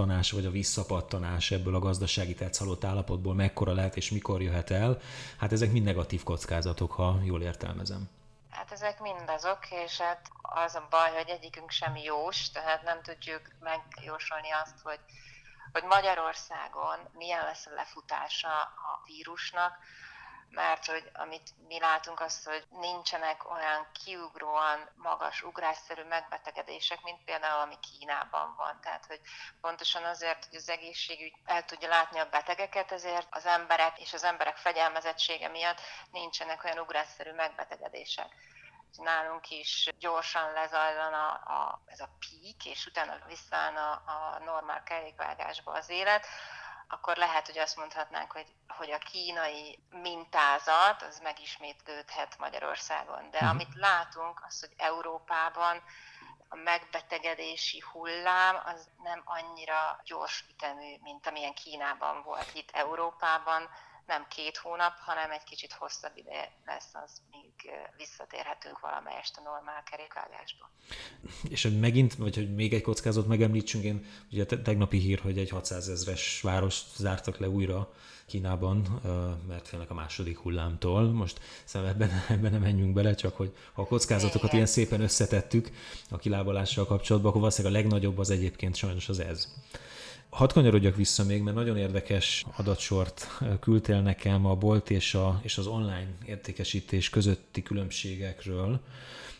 felpattanás 0.00 0.30
vagy 0.30 0.46
a 0.46 0.50
visszapattanás 0.50 1.50
ebből 1.50 1.74
a 1.74 1.78
gazdasági 1.78 2.34
tetszalott 2.34 2.84
állapotból 2.84 3.34
mekkora 3.34 3.72
lehet 3.72 3.96
és 3.96 4.10
mikor 4.10 4.42
jöhet 4.42 4.70
el. 4.70 4.98
Hát 5.38 5.52
ezek 5.52 5.72
mind 5.72 5.84
negatív 5.84 6.22
kockázatok, 6.22 6.92
ha 6.92 7.20
jól 7.24 7.42
értelmezem. 7.42 8.08
Hát 8.50 8.72
ezek 8.72 9.00
mind 9.00 9.28
azok, 9.28 9.70
és 9.84 10.00
hát 10.00 10.28
az 10.42 10.74
a 10.74 10.86
baj, 10.90 11.10
hogy 11.10 11.28
egyikünk 11.28 11.70
sem 11.70 11.96
jós, 11.96 12.50
tehát 12.50 12.82
nem 12.82 13.02
tudjuk 13.02 13.42
megjósolni 13.60 14.50
azt, 14.64 14.80
hogy 14.82 15.00
hogy 15.72 15.82
Magyarországon 15.82 16.98
milyen 17.12 17.44
lesz 17.44 17.66
a 17.66 17.74
lefutása 17.74 18.60
a 18.62 19.02
vírusnak, 19.06 19.72
mert 20.50 20.86
hogy 20.86 21.10
amit 21.12 21.50
mi 21.68 21.80
látunk 21.80 22.20
azt, 22.20 22.44
hogy 22.44 22.66
nincsenek 22.70 23.50
olyan 23.50 23.86
kiugróan 24.04 24.88
magas, 24.94 25.42
ugrásszerű 25.42 26.02
megbetegedések, 26.02 27.02
mint 27.02 27.24
például 27.24 27.60
ami 27.60 27.74
Kínában 27.80 28.54
van. 28.56 28.80
Tehát, 28.80 29.06
hogy 29.06 29.20
pontosan 29.60 30.04
azért, 30.04 30.44
hogy 30.44 30.56
az 30.56 30.68
egészségügy 30.68 31.32
el 31.44 31.64
tudja 31.64 31.88
látni 31.88 32.18
a 32.18 32.28
betegeket, 32.28 32.92
ezért 32.92 33.26
az 33.30 33.46
emberek 33.46 34.00
és 34.00 34.12
az 34.12 34.24
emberek 34.24 34.56
fegyelmezettsége 34.56 35.48
miatt 35.48 35.80
nincsenek 36.10 36.64
olyan 36.64 36.78
ugrásszerű 36.78 37.32
megbetegedések 37.32 38.34
nálunk 38.96 39.50
is 39.50 39.88
gyorsan 39.98 40.52
lezajlana 40.52 41.28
a, 41.28 41.82
ez 41.86 42.00
a 42.00 42.08
pík, 42.18 42.64
és 42.64 42.86
utána 42.86 43.18
visszaáll 43.26 43.76
a, 43.76 43.90
a 43.92 44.38
normál 44.44 44.82
kerékvágásba 44.82 45.72
az 45.72 45.88
élet, 45.88 46.26
akkor 46.90 47.16
lehet, 47.16 47.46
hogy 47.46 47.58
azt 47.58 47.76
mondhatnánk, 47.76 48.32
hogy, 48.32 48.46
hogy 48.68 48.90
a 48.90 48.98
kínai 48.98 49.78
mintázat 49.90 51.02
az 51.02 51.18
megismétlődhet 51.18 52.38
Magyarországon. 52.38 53.30
De 53.30 53.36
uh-huh. 53.36 53.50
amit 53.50 53.74
látunk, 53.74 54.42
az, 54.46 54.60
hogy 54.60 54.72
Európában 54.76 55.82
a 56.48 56.56
megbetegedési 56.56 57.82
hullám 57.92 58.60
az 58.64 58.88
nem 59.02 59.22
annyira 59.24 60.00
gyors 60.04 60.44
ütemű, 60.50 60.96
mint 61.02 61.26
amilyen 61.26 61.54
Kínában 61.54 62.22
volt 62.22 62.54
itt 62.54 62.70
Európában 62.70 63.68
nem 64.14 64.26
két 64.28 64.56
hónap, 64.56 64.94
hanem 65.08 65.30
egy 65.30 65.44
kicsit 65.44 65.72
hosszabb 65.72 66.16
ide 66.22 66.52
lesz 66.66 66.92
az, 67.04 67.10
míg 67.30 67.52
visszatérhetünk 67.96 68.80
valamelyest 68.80 69.36
a 69.36 69.42
normál 69.42 69.82
kerékvágásba. 69.90 70.70
És 71.54 71.62
hogy 71.62 71.78
megint, 71.80 72.14
vagy 72.14 72.34
hogy 72.34 72.54
még 72.54 72.72
egy 72.72 72.82
kockázat 72.82 73.26
megemlítsünk, 73.26 73.84
én 73.84 74.06
ugye 74.32 74.44
tegnapi 74.44 74.98
hír, 74.98 75.20
hogy 75.20 75.38
egy 75.38 75.50
600 75.50 75.88
ezres 75.88 76.40
város 76.42 76.80
zártak 76.96 77.38
le 77.38 77.48
újra 77.48 77.92
Kínában, 78.26 79.00
mert 79.48 79.68
félnek 79.68 79.90
a 79.90 79.94
második 79.94 80.38
hullámtól. 80.38 81.02
Most 81.02 81.40
szerintem 81.64 81.94
ebben, 81.94 82.24
ebben 82.36 82.52
nem 82.52 82.60
menjünk 82.60 82.92
bele, 82.92 83.14
csak 83.14 83.36
hogy 83.36 83.56
ha 83.72 83.82
a 83.82 83.86
kockázatokat 83.86 84.42
Igen. 84.42 84.54
ilyen 84.54 84.66
szépen 84.66 85.00
összetettük 85.00 85.70
a 86.10 86.18
kilábalással 86.18 86.86
kapcsolatban, 86.86 87.30
akkor 87.30 87.40
valószínűleg 87.42 87.76
a 87.76 87.80
legnagyobb 87.80 88.18
az 88.18 88.30
egyébként 88.30 88.76
sajnos 88.76 89.08
az 89.08 89.18
ez. 89.18 89.48
Hadd 90.30 90.52
kanyarodjak 90.52 90.96
vissza 90.96 91.24
még, 91.24 91.42
mert 91.42 91.56
nagyon 91.56 91.76
érdekes 91.76 92.44
adatsort 92.56 93.28
küldtél 93.60 94.00
nekem 94.00 94.46
a 94.46 94.54
bolt 94.54 94.90
és, 94.90 95.14
a, 95.14 95.40
és 95.42 95.58
az 95.58 95.66
online 95.66 96.08
értékesítés 96.26 97.10
közötti 97.10 97.62
különbségekről 97.62 98.80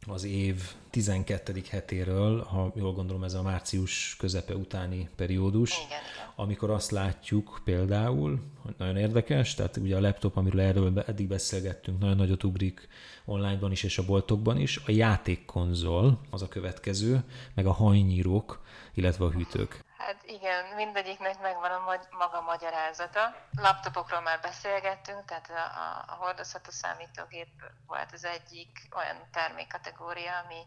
az 0.07 0.25
év 0.25 0.63
12. 0.91 1.63
hetéről, 1.69 2.43
ha 2.43 2.73
jól 2.75 2.93
gondolom 2.93 3.25
ez 3.25 3.35
a 3.35 3.43
március 3.43 4.17
közepe 4.19 4.55
utáni 4.55 5.09
periódus, 5.17 5.71
igen, 5.71 5.87
igen. 5.89 6.33
amikor 6.37 6.71
azt 6.71 6.91
látjuk 6.91 7.61
például, 7.65 8.41
hogy 8.63 8.75
nagyon 8.79 8.97
érdekes, 8.97 9.55
tehát 9.55 9.77
ugye 9.77 9.97
a 9.97 10.01
laptop, 10.01 10.37
amiről 10.37 10.61
erről 10.61 10.99
eddig 11.07 11.29
beszélgettünk, 11.29 11.99
nagyon 11.99 12.17
nagyot 12.17 12.45
ugrik 12.45 12.89
onlineban 13.25 13.73
is 13.73 13.83
és 13.83 13.99
a 13.99 14.05
boltokban 14.05 14.59
is, 14.59 14.77
a 14.87 14.91
játékkonzol 14.91 16.21
az 16.31 16.43
a 16.43 16.49
következő, 16.49 17.23
meg 17.55 17.67
a 17.67 17.73
hajnyírók, 17.73 18.61
illetve 18.95 19.25
a 19.25 19.31
hűtők. 19.31 19.89
Hát 20.01 20.23
igen, 20.25 20.65
mindegyiknek 20.75 21.41
megvan 21.41 21.71
a 21.71 21.99
maga 22.11 22.41
magyarázata. 22.41 23.35
Laptopokról 23.57 24.21
már 24.21 24.41
beszélgettünk, 24.41 25.25
tehát 25.25 25.51
a, 25.51 25.55
a, 25.55 26.05
a 26.13 26.15
hordozható 26.15 26.71
számítógép 26.71 27.49
volt 27.87 28.13
az 28.13 28.25
egyik 28.25 28.89
olyan 28.97 29.17
termékkategória, 29.33 30.37
ami, 30.37 30.67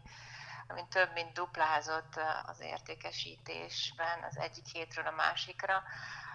ami 0.68 0.84
több 0.88 1.12
mint 1.12 1.32
duplázott 1.32 2.20
az 2.46 2.60
értékesítésben 2.60 4.22
az 4.22 4.38
egyik 4.38 4.66
hétről 4.66 5.06
a 5.06 5.10
másikra. 5.10 5.82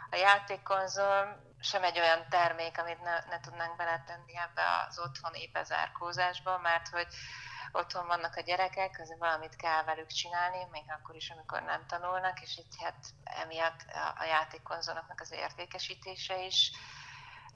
A 0.09 0.15
játékkonzol 0.15 1.43
sem 1.59 1.83
egy 1.83 1.99
olyan 1.99 2.29
termék, 2.29 2.79
amit 2.79 3.03
ne, 3.03 3.19
ne 3.29 3.39
tudnánk 3.39 3.75
beletenni 3.75 4.37
ebbe 4.37 4.85
az 4.87 4.99
otthoni 4.99 5.49
bezárkózásba, 5.53 6.57
mert 6.57 6.87
hogy 6.87 7.07
otthon 7.71 8.07
vannak 8.07 8.35
a 8.35 8.41
gyerekek, 8.41 8.99
azért 8.99 9.19
valamit 9.19 9.55
kell 9.55 9.83
velük 9.83 10.07
csinálni, 10.07 10.67
még 10.71 10.83
akkor 10.87 11.15
is, 11.15 11.29
amikor 11.29 11.61
nem 11.61 11.85
tanulnak, 11.87 12.41
és 12.41 12.57
itt 12.57 12.75
hát 12.81 13.05
emiatt 13.23 13.79
a 14.17 14.23
játékkonzoloknak 14.23 15.21
az 15.21 15.31
értékesítése 15.31 16.45
is 16.45 16.71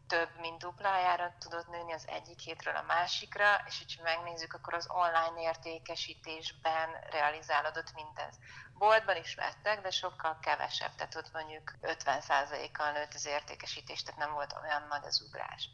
több, 0.08 0.30
mint 0.40 0.60
duplájára 0.60 1.34
tudott 1.40 1.68
nőni 1.68 1.94
az 1.94 2.08
egyik 2.08 2.40
hétről 2.40 2.76
a 2.76 2.82
másikra, 2.88 3.64
és 3.68 3.78
hogyha 3.78 4.04
megnézzük, 4.04 4.54
akkor 4.54 4.74
az 4.74 4.88
online 4.90 5.42
értékesítésben 5.42 6.90
realizálódott 7.12 7.94
mindez. 7.94 8.40
Boltban 8.78 9.16
is 9.16 9.36
vettek, 9.36 9.82
de 9.82 9.90
sokkal 9.90 10.40
kevesebb, 10.42 10.96
tehát 10.96 11.16
ott 11.16 11.32
mondjuk 11.34 11.74
50%-kal 11.82 12.92
nőtt 12.92 13.14
az 13.14 13.26
értékesítés, 13.26 14.04
tehát 14.04 14.20
nem 14.20 14.34
volt 14.34 14.56
olyan 14.64 14.86
nagy 14.90 15.06
az 15.06 15.22
ugrás. 15.22 15.70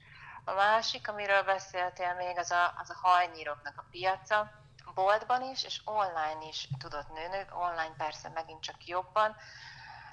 A 0.49 0.53
másik, 0.53 1.07
amiről 1.07 1.43
beszéltél 1.43 2.13
még, 2.13 2.37
az 2.37 2.51
a, 2.51 2.73
az 2.81 2.89
a 2.89 3.07
hajnyíroknak 3.07 3.73
a 3.77 3.85
piaca. 3.91 4.51
Boltban 4.93 5.41
is, 5.41 5.63
és 5.63 5.81
online 5.85 6.47
is 6.47 6.67
tudott 6.79 7.13
nőni, 7.13 7.45
online 7.51 7.93
persze 7.97 8.29
megint 8.29 8.63
csak 8.63 8.85
jobban. 8.85 9.35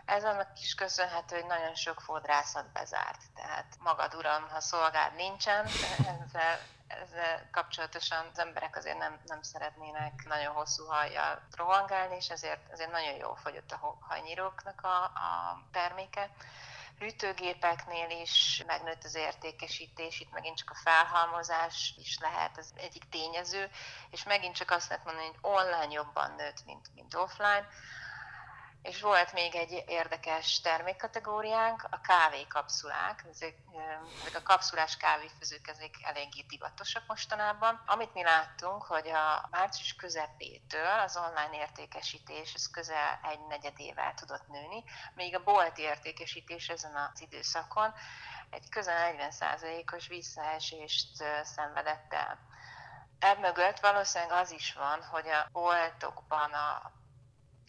Ez 0.05 0.25
annak 0.25 0.49
is 0.61 0.75
köszönhető, 0.75 1.37
hogy 1.37 1.47
nagyon 1.47 1.75
sok 1.75 2.01
fodrászat 2.01 2.73
bezárt. 2.73 3.21
Tehát 3.35 3.67
magad 3.79 4.15
uram, 4.15 4.49
ha 4.49 4.61
szolgád 4.61 5.15
nincsen, 5.15 5.67
ezzel, 6.25 6.59
ezzel 6.87 7.49
kapcsolatosan 7.53 8.27
az 8.33 8.39
emberek 8.39 8.77
azért 8.77 8.99
nem, 8.99 9.21
nem 9.27 9.43
szeretnének 9.43 10.25
nagyon 10.25 10.55
hosszú 10.55 10.85
hajjal 10.85 11.43
rohangálni, 11.51 12.17
és 12.17 12.29
ezért, 12.29 12.71
ezért 12.73 12.91
nagyon 12.91 13.15
jól 13.15 13.37
fogyott 13.37 13.73
a 13.73 13.97
hajnyíróknak 14.01 14.81
a, 14.83 15.05
a 15.05 15.61
terméke 15.73 16.31
hűtőgépeknél 16.99 18.21
is 18.23 18.63
megnőtt 18.67 19.05
az 19.05 19.15
értékesítés, 19.15 20.21
itt 20.21 20.33
megint 20.33 20.57
csak 20.57 20.71
a 20.71 20.81
felhalmozás 20.83 21.95
is 21.99 22.19
lehet 22.21 22.59
az 22.59 22.73
egyik 22.77 23.09
tényező, 23.11 23.71
és 24.11 24.25
megint 24.25 24.55
csak 24.55 24.71
azt 24.71 24.89
lehet 24.89 25.05
mondani, 25.05 25.27
hogy 25.27 25.39
online 25.41 25.93
jobban 25.93 26.35
nőtt, 26.37 26.65
mint, 26.65 26.95
mint 26.95 27.15
offline. 27.15 27.69
És 28.87 29.01
volt 29.01 29.33
még 29.33 29.55
egy 29.55 29.85
érdekes 29.87 30.61
termékkategóriánk, 30.61 31.87
a 31.91 32.01
kávékapszulák. 32.01 33.25
Ezek, 33.31 33.55
ezek 34.21 34.37
a 34.37 34.43
kapszulás 34.43 34.97
kávéfőzők 34.97 35.69
ezek 35.69 35.95
eléggé 36.03 36.45
divatosak 36.49 37.03
mostanában. 37.07 37.83
Amit 37.87 38.15
mi 38.15 38.23
láttunk, 38.23 38.83
hogy 38.83 39.09
a 39.09 39.49
március 39.51 39.95
közepétől 39.95 40.99
az 40.99 41.17
online 41.17 41.57
értékesítés 41.57 42.55
ez 42.55 42.71
közel 42.71 43.21
egy 43.31 43.41
negyedével 43.49 44.15
tudott 44.15 44.49
nőni, 44.49 44.85
még 45.15 45.35
a 45.35 45.43
bolti 45.43 45.83
értékesítés 45.83 46.69
ezen 46.69 46.97
az 46.97 47.21
időszakon 47.21 47.95
egy 48.51 48.69
közel 48.69 49.15
40%-os 49.19 50.07
visszaesést 50.07 51.25
szenvedett 51.43 52.13
el. 52.13 52.39
Emögött 53.19 53.81
valószínűleg 53.81 54.39
az 54.39 54.51
is 54.51 54.73
van, 54.73 55.03
hogy 55.03 55.29
a 55.29 55.49
boltokban 55.53 56.53
a 56.53 56.96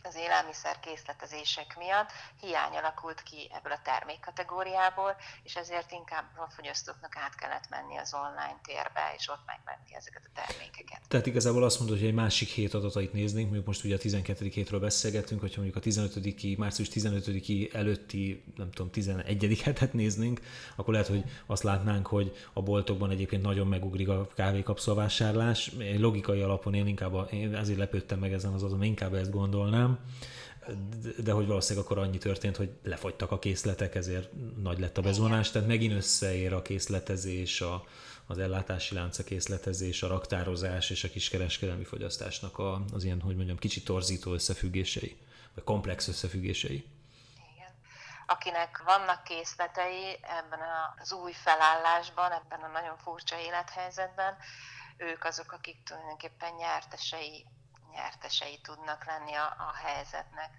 az 0.10 0.16
élelmiszer 0.16 0.80
készletezések 0.80 1.70
miatt 1.78 2.10
hiány 2.42 2.76
alakult 2.82 3.22
ki 3.24 3.40
ebből 3.58 3.72
a 3.72 3.82
termékkategóriából, 3.84 5.16
és 5.44 5.56
ezért 5.56 5.92
inkább 5.92 6.26
a 6.46 6.50
fogyasztóknak 6.50 7.16
át 7.18 7.36
kellett 7.36 7.70
menni 7.70 7.98
az 7.98 8.14
online 8.14 8.60
térbe, 8.64 9.04
és 9.18 9.30
ott 9.30 9.46
megvenni 9.46 9.96
ezeket 9.96 10.24
a 10.26 10.32
termékeket. 10.40 11.02
Tehát 11.08 11.26
igazából 11.26 11.64
azt 11.64 11.80
mondod, 11.80 11.98
hogy 11.98 12.08
egy 12.08 12.14
másik 12.14 12.50
hét 12.50 12.74
adatait 12.74 13.14
néznénk, 13.14 13.46
mondjuk 13.46 13.68
most 13.68 13.84
ugye 13.84 13.96
a 13.96 13.98
12. 13.98 14.46
hétről 14.46 14.80
beszélgetünk, 14.80 15.40
hogyha 15.42 15.62
mondjuk 15.62 15.78
a 15.78 15.84
15 15.84 16.58
március 16.58 16.90
15 16.90 17.74
előtti, 17.74 18.44
nem 18.56 18.72
tudom, 18.72 18.92
11. 18.92 19.62
hetet 19.64 19.94
néznénk, 19.94 20.42
akkor 20.76 20.94
lehet, 20.94 21.08
hogy 21.08 21.24
azt 21.46 21.64
látnánk, 21.64 22.08
hogy 22.08 22.36
a 22.54 22.62
boltokban 22.62 23.10
egyébként 23.10 23.42
nagyon 23.42 23.68
megugrik 23.68 24.10
a 24.10 24.28
kávékapszolvásárlás. 24.36 25.72
Logikai 25.98 26.42
alapon 26.42 26.74
én 26.74 26.88
inkább, 26.88 27.14
a, 27.14 27.22
én 27.32 27.56
ezért 27.56 27.78
lepődtem 27.78 28.20
meg 28.20 28.34
ezen 28.34 28.54
az 28.54 28.64
azon, 28.64 28.84
inkább 28.84 29.14
ezt 29.14 29.32
gondolnám 29.32 29.97
de 31.18 31.32
hogy 31.32 31.48
valószínűleg 31.48 31.86
akkor 31.86 31.98
annyi 31.98 32.18
történt, 32.18 32.56
hogy 32.56 32.72
lefogytak 32.84 33.32
a 33.32 33.40
készletek, 33.40 33.96
ezért 33.96 34.30
nagy 34.58 34.80
lett 34.80 34.98
a 34.98 35.02
bezvonás, 35.02 35.52
tehát 35.52 35.68
megint 35.68 35.94
összeér 35.94 36.54
a 36.54 36.62
készletezés, 36.62 37.62
a, 37.62 37.84
az 38.28 38.38
ellátási 38.38 38.96
lánca 38.96 39.24
készletezés, 39.24 40.04
a 40.04 40.08
raktározás 40.08 40.90
és 40.90 41.04
a 41.04 41.10
kiskereskedelmi 41.10 41.84
fogyasztásnak 41.84 42.58
a, 42.58 42.82
az 42.94 43.04
ilyen, 43.04 43.22
hogy 43.22 43.36
mondjam, 43.36 43.58
kicsit 43.58 43.86
torzító 43.86 44.34
összefüggései, 44.34 45.18
vagy 45.54 45.64
komplex 45.64 46.08
összefüggései. 46.08 46.86
Igen. 47.56 47.74
Akinek 48.26 48.84
vannak 48.86 49.24
készletei 49.24 50.20
ebben 50.22 50.60
az 51.02 51.14
új 51.14 51.32
felállásban, 51.32 52.32
ebben 52.32 52.60
a 52.60 52.68
nagyon 52.68 52.98
furcsa 52.98 53.40
élethelyzetben, 53.40 54.36
ők 54.98 55.24
azok, 55.24 55.52
akik 55.52 55.84
tulajdonképpen 55.84 56.54
nyertesei 56.54 57.46
nyertesei 57.92 58.60
tudnak 58.62 59.06
lenni 59.06 59.34
a, 59.36 59.46
a 59.46 59.74
helyzetnek 59.86 60.50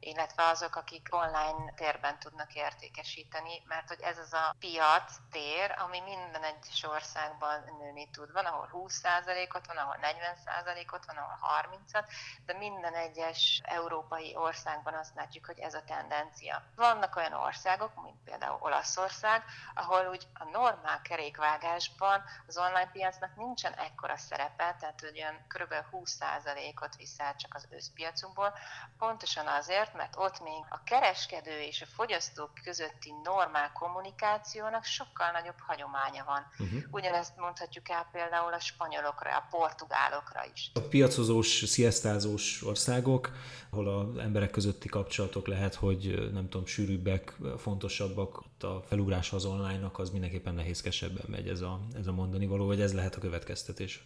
illetve 0.00 0.46
azok, 0.46 0.76
akik 0.76 1.08
online 1.10 1.72
térben 1.76 2.18
tudnak 2.18 2.54
értékesíteni, 2.54 3.62
mert 3.66 3.88
hogy 3.88 4.00
ez 4.00 4.18
az 4.18 4.32
a 4.32 4.54
piac 4.58 5.16
tér, 5.30 5.74
ami 5.78 6.00
minden 6.00 6.42
egyes 6.42 6.82
országban 6.82 7.64
nőni 7.78 8.08
tud. 8.10 8.32
Van, 8.32 8.44
ahol 8.44 8.68
20%-ot, 8.72 9.66
van, 9.66 9.76
ahol 9.76 9.96
40%-ot, 10.02 11.04
van, 11.06 11.16
ahol 11.16 11.38
30-at, 11.62 12.04
de 12.46 12.52
minden 12.54 12.94
egyes 12.94 13.60
európai 13.64 14.36
országban 14.36 14.94
azt 14.94 15.14
látjuk, 15.14 15.46
hogy 15.46 15.58
ez 15.58 15.74
a 15.74 15.84
tendencia. 15.84 16.62
Vannak 16.76 17.16
olyan 17.16 17.32
országok, 17.32 18.02
mint 18.02 18.22
például 18.24 18.58
Olaszország, 18.60 19.44
ahol 19.74 20.08
úgy 20.08 20.26
a 20.34 20.44
normál 20.44 21.02
kerékvágásban 21.02 22.22
az 22.46 22.58
online 22.58 22.90
piacnak 22.92 23.36
nincsen 23.36 23.72
ekkora 23.72 24.16
szerepe, 24.16 24.76
tehát 24.80 25.02
ugyan 25.02 25.46
kb. 25.48 25.74
20%-ot 25.92 26.96
viszel 26.96 27.36
csak 27.36 27.54
az 27.54 27.66
összpiacunkból, 27.70 28.54
pontosan 28.98 29.46
azért, 29.46 29.89
azért, 29.90 29.96
mert 29.96 30.16
ott 30.16 30.42
még 30.42 30.64
a 30.70 30.82
kereskedő 30.84 31.60
és 31.68 31.82
a 31.82 31.86
fogyasztók 31.86 32.50
közötti 32.64 33.12
normál 33.24 33.72
kommunikációnak 33.72 34.84
sokkal 34.84 35.30
nagyobb 35.30 35.58
hagyománya 35.58 36.24
van. 36.24 36.42
Uh-huh. 36.58 36.82
Ugyanezt 36.90 37.36
mondhatjuk 37.36 37.88
el 37.88 38.08
például 38.12 38.52
a 38.52 38.60
spanyolokra, 38.60 39.30
a 39.36 39.46
portugálokra 39.50 40.40
is. 40.54 40.70
A 40.74 40.80
piacozós, 40.80 41.64
sziasztázós 41.66 42.62
országok, 42.62 43.30
ahol 43.70 43.88
az 43.88 44.18
emberek 44.18 44.50
közötti 44.50 44.88
kapcsolatok 44.88 45.46
lehet, 45.46 45.74
hogy 45.74 46.30
nem 46.32 46.48
tudom, 46.48 46.66
sűrűbbek, 46.66 47.34
fontosabbak, 47.58 48.38
ott 48.38 48.62
a 48.62 48.82
felugrás 48.88 49.32
az 49.32 49.44
online-nak 49.44 49.98
az 49.98 50.10
mindenképpen 50.10 50.54
nehézkesebben 50.54 51.24
megy 51.28 51.48
ez 51.48 51.60
a, 51.60 51.80
ez 51.98 52.06
a 52.06 52.12
mondani 52.12 52.46
való, 52.46 52.66
vagy 52.66 52.80
ez 52.80 52.94
lehet 52.94 53.14
a 53.14 53.20
következtetés. 53.20 54.04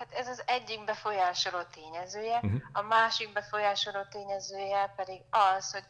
Hát 0.00 0.12
ez 0.12 0.28
az 0.28 0.42
egyik 0.46 0.84
befolyásoló 0.84 1.62
tényezője, 1.62 2.36
uh-huh. 2.36 2.60
a 2.72 2.82
másik 2.82 3.32
befolyásoló 3.32 4.02
tényezője 4.10 4.92
pedig 4.96 5.20
az, 5.30 5.72
hogy 5.72 5.84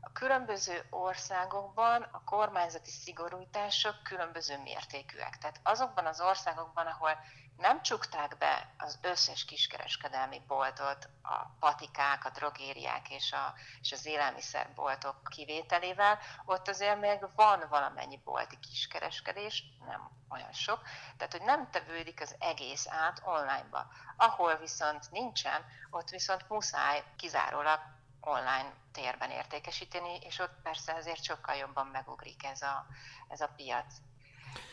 a 0.00 0.12
különböző 0.12 0.86
országokban 0.90 2.02
a 2.02 2.24
kormányzati 2.24 2.90
szigorítások 2.90 4.02
különböző 4.02 4.58
mértékűek. 4.62 5.38
Tehát 5.38 5.60
azokban 5.62 6.06
az 6.06 6.20
országokban, 6.20 6.86
ahol 6.86 7.18
nem 7.56 7.82
csukták 7.82 8.38
be 8.38 8.74
az 8.78 8.98
összes 9.02 9.44
kiskereskedelmi 9.44 10.42
boltot, 10.46 11.08
a 11.22 11.44
patikák, 11.60 12.24
a 12.24 12.30
drogériák 12.30 13.10
és, 13.10 13.32
a, 13.32 13.54
és 13.80 13.92
az 13.92 14.06
élelmiszerboltok 14.06 15.16
kivételével, 15.24 16.18
ott 16.44 16.68
azért 16.68 17.00
még 17.00 17.18
van 17.36 17.64
valamennyi 17.68 18.20
bolti 18.24 18.58
kiskereskedés, 18.58 19.64
nem 19.86 20.10
olyan 20.28 20.52
sok, 20.52 20.82
tehát 21.16 21.32
hogy 21.32 21.42
nem 21.42 21.70
tevődik 21.70 22.20
az 22.20 22.34
egész 22.38 22.86
át 22.88 23.22
onlineba. 23.24 23.86
Ahol 24.16 24.56
viszont 24.56 25.10
nincsen, 25.10 25.64
ott 25.90 26.08
viszont 26.08 26.48
muszáj 26.48 27.04
kizárólag 27.16 27.80
online 28.20 28.72
térben 28.92 29.30
értékesíteni, 29.30 30.18
és 30.20 30.38
ott 30.38 30.54
persze 30.62 30.94
ezért 30.94 31.24
sokkal 31.24 31.54
jobban 31.54 31.86
megugrik 31.86 32.44
ez 32.44 32.62
a, 32.62 32.86
ez 33.28 33.40
a 33.40 33.52
piac. 33.56 33.94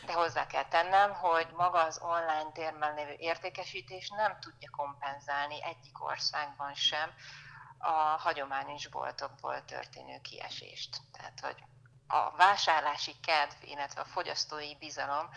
De 0.06 0.12
hozzá 0.12 0.46
kell 0.46 0.68
tennem, 0.68 1.12
hogy 1.12 1.46
maga 1.56 1.84
az 1.84 2.00
online 2.02 2.50
térben 2.52 2.94
lévő 2.94 3.14
értékesítés 3.18 4.08
nem 4.08 4.38
tudja 4.40 4.70
kompenzálni 4.70 5.64
egyik 5.64 6.04
országban 6.04 6.74
sem 6.74 7.10
a 7.78 7.92
hagyományos 8.18 8.88
boltokból 8.88 9.64
történő 9.64 10.20
kiesést. 10.22 10.96
Tehát, 11.12 11.40
hogy 11.40 11.64
a 12.06 12.36
vásárlási 12.36 13.14
kedv, 13.20 13.54
illetve 13.64 14.00
a 14.00 14.04
fogyasztói 14.04 14.76
bizalom 14.78 15.28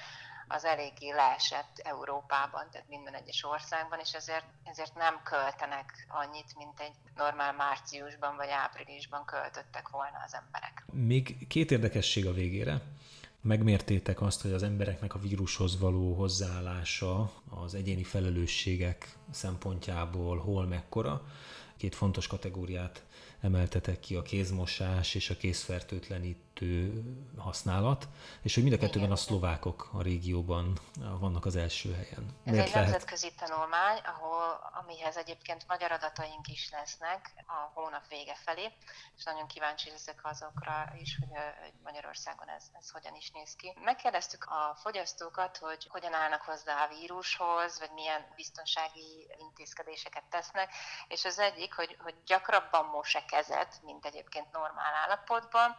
az 0.47 0.65
eléggé 0.65 1.11
leesett 1.11 1.79
Európában, 1.83 2.67
tehát 2.71 2.87
minden 2.87 3.13
egyes 3.13 3.43
országban, 3.43 3.99
és 3.99 4.13
ezért, 4.13 4.45
ezért 4.63 4.95
nem 4.95 5.21
költenek 5.23 6.05
annyit, 6.07 6.55
mint 6.57 6.79
egy 6.79 6.95
normál 7.15 7.53
márciusban 7.53 8.35
vagy 8.35 8.49
áprilisban 8.49 9.25
költöttek 9.25 9.89
volna 9.89 10.17
az 10.25 10.33
emberek. 10.33 10.85
Még 10.91 11.47
két 11.47 11.71
érdekesség 11.71 12.27
a 12.27 12.33
végére 12.33 12.81
megmértétek 13.45 14.21
azt, 14.21 14.41
hogy 14.41 14.51
az 14.51 14.63
embereknek 14.63 15.15
a 15.15 15.19
vírushoz 15.19 15.79
való 15.79 16.13
hozzáállása 16.13 17.31
az 17.49 17.73
egyéni 17.73 18.03
felelősségek 18.03 19.17
szempontjából 19.31 20.37
hol 20.37 20.65
mekkora. 20.65 21.25
Két 21.77 21.95
fontos 21.95 22.27
kategóriát 22.27 23.05
emeltetek 23.41 23.99
ki, 23.99 24.15
a 24.15 24.21
kézmosás 24.21 25.15
és 25.15 25.29
a 25.29 25.37
kézfertőtlenítő 26.55 27.03
használat, 27.37 28.07
és 28.41 28.53
hogy 28.53 28.63
mind 28.63 28.75
a 28.75 28.79
kettőben 28.79 29.11
a 29.11 29.15
szlovákok 29.15 29.89
a 29.93 30.01
régióban 30.01 30.79
vannak 31.19 31.45
az 31.45 31.55
első 31.55 31.93
helyen. 31.93 32.25
Ez 32.43 32.51
Miért 32.51 32.67
egy 32.67 32.73
lehet? 32.73 32.89
nemzetközi 32.89 33.31
tanulmány, 33.37 33.97
ahol, 33.97 34.71
amihez 34.81 35.17
egyébként 35.17 35.67
magyar 35.67 35.91
adataink 35.91 36.47
is 36.47 36.69
lesznek 36.71 37.33
a 37.47 37.71
hónap 37.73 38.07
vége 38.07 38.35
felé, 38.35 38.71
és 39.17 39.23
nagyon 39.23 39.47
kíváncsi 39.47 39.89
leszek 39.89 40.19
azokra 40.23 40.93
is, 41.01 41.17
hogy, 41.19 41.39
Magyarországon 41.83 42.49
ez, 42.49 42.63
ez 42.79 42.89
hogyan 42.89 43.15
is 43.15 43.31
néz 43.31 43.55
ki. 43.55 43.73
Megkérdeztük 43.83 44.43
a 44.43 44.75
fogyasztókat, 44.75 45.57
hogy 45.57 45.87
hogyan 45.89 46.13
állnak 46.13 46.41
hozzá 46.41 46.83
a 46.83 46.87
vírushoz, 46.87 47.79
vagy 47.79 47.91
milyen 47.93 48.21
biztonsági 48.35 49.27
intézkedéseket 49.39 50.23
tesznek, 50.29 50.73
és 51.07 51.25
az 51.25 51.39
egyik, 51.39 51.73
hogy, 51.73 51.97
hogy 51.99 52.15
gyakrabban 52.25 52.85
mos 52.85 53.17
kezet, 53.27 53.79
mint 53.83 54.05
egyébként 54.05 54.51
normál 54.51 54.93
állapotban, 54.93 55.77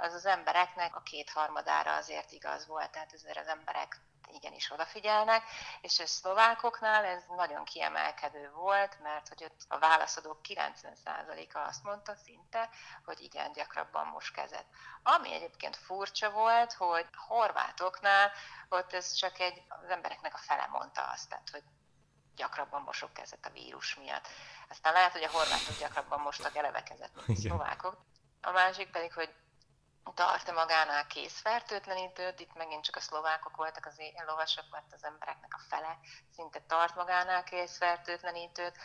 az 0.00 0.14
az 0.14 0.26
embereknek 0.26 0.96
a 0.96 1.02
kétharmadára 1.02 1.94
azért 1.94 2.32
igaz 2.32 2.66
volt, 2.66 2.90
tehát 2.90 3.12
ezért 3.12 3.38
az 3.38 3.46
emberek 3.46 4.00
igenis 4.32 4.70
odafigyelnek, 4.70 5.42
és 5.80 5.98
a 5.98 6.06
szlovákoknál 6.06 7.04
ez 7.04 7.22
nagyon 7.36 7.64
kiemelkedő 7.64 8.50
volt, 8.50 9.00
mert 9.00 9.28
hogy 9.28 9.44
ott 9.44 9.60
a 9.68 9.78
válaszadók 9.78 10.40
90%-a 10.48 11.58
azt 11.58 11.84
mondta 11.84 12.14
szinte, 12.14 12.68
hogy 13.04 13.20
igen, 13.20 13.52
gyakrabban 13.52 14.06
most 14.06 14.34
kezet. 14.34 14.66
Ami 15.02 15.32
egyébként 15.32 15.76
furcsa 15.76 16.30
volt, 16.30 16.72
hogy 16.72 17.06
a 17.12 17.24
horvátoknál 17.34 18.32
ott 18.68 18.92
ez 18.92 19.12
csak 19.12 19.38
egy, 19.38 19.62
az 19.68 19.88
embereknek 19.88 20.34
a 20.34 20.38
fele 20.38 20.66
mondta 20.66 21.02
azt, 21.02 21.28
tehát 21.28 21.50
hogy 21.50 21.62
gyakrabban 22.36 22.82
mosok 22.82 23.12
kezet 23.12 23.46
a 23.46 23.50
vírus 23.50 23.94
miatt. 23.94 24.28
Aztán 24.68 24.92
lehet, 24.92 25.12
hogy 25.12 25.22
a 25.22 25.30
horvátok 25.30 25.78
gyakrabban 25.78 26.20
mostak 26.20 26.56
eleve 26.56 26.82
kezet, 26.82 27.10
mint 27.14 27.38
a 27.38 27.40
szlovákok. 27.40 28.04
A 28.40 28.50
másik 28.50 28.90
pedig, 28.90 29.12
hogy 29.12 29.34
tart 30.14 30.52
magánál 30.52 31.06
készfertőtlenítőt, 31.06 32.40
itt 32.40 32.54
megint 32.54 32.84
csak 32.84 32.96
a 32.96 33.00
szlovákok 33.00 33.56
voltak 33.56 33.86
az 33.86 33.98
lovasok, 34.26 34.64
mert 34.70 34.92
az 34.92 35.04
embereknek 35.04 35.54
a 35.54 35.64
fele 35.68 35.98
szinte 36.34 36.60
tart 36.66 36.94
magánál 36.94 37.44
készfertőtlenítőt. 37.44 38.76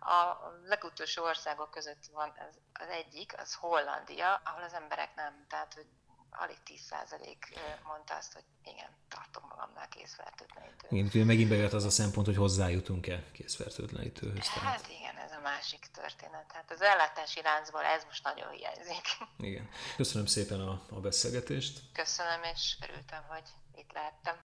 A 0.00 0.36
legutolsó 0.64 1.24
országok 1.24 1.70
között 1.70 2.06
van 2.12 2.32
az, 2.48 2.58
az 2.72 2.88
egyik, 2.88 3.34
az 3.38 3.54
Hollandia, 3.54 4.40
ahol 4.44 4.62
az 4.62 4.74
emberek 4.74 5.14
nem, 5.14 5.46
tehát 5.48 5.74
hogy 5.74 5.86
alig 6.32 6.56
10% 6.66 7.36
mondta 7.84 8.14
azt, 8.16 8.32
hogy 8.32 8.44
igen, 8.64 8.90
tartom 9.08 9.44
magamnál 9.48 9.88
készfertőtlenítőt. 9.88 10.90
Igen, 10.90 11.26
megint 11.26 11.48
bejött 11.48 11.72
az 11.72 11.84
a 11.84 11.90
szempont, 11.90 12.26
hogy 12.26 12.36
hozzájutunk-e 12.36 13.22
készfertőtlenítőhöz. 13.32 14.48
Hát 14.48 14.88
igen, 14.88 15.16
ez 15.16 15.32
a 15.32 15.40
másik 15.40 15.86
történet. 15.92 16.52
Hát 16.52 16.70
az 16.70 16.82
ellátási 16.82 17.42
láncból 17.42 17.84
ez 17.84 18.04
most 18.04 18.24
nagyon 18.24 18.50
hiányzik. 18.50 19.06
Igen. 19.38 19.68
Köszönöm 19.96 20.26
szépen 20.26 20.60
a, 20.60 20.82
a 20.90 21.00
beszélgetést. 21.00 21.80
Köszönöm, 21.92 22.42
és 22.54 22.76
örültem, 22.80 23.24
hogy 23.28 23.48
itt 23.74 23.92
lehettem. 23.92 24.36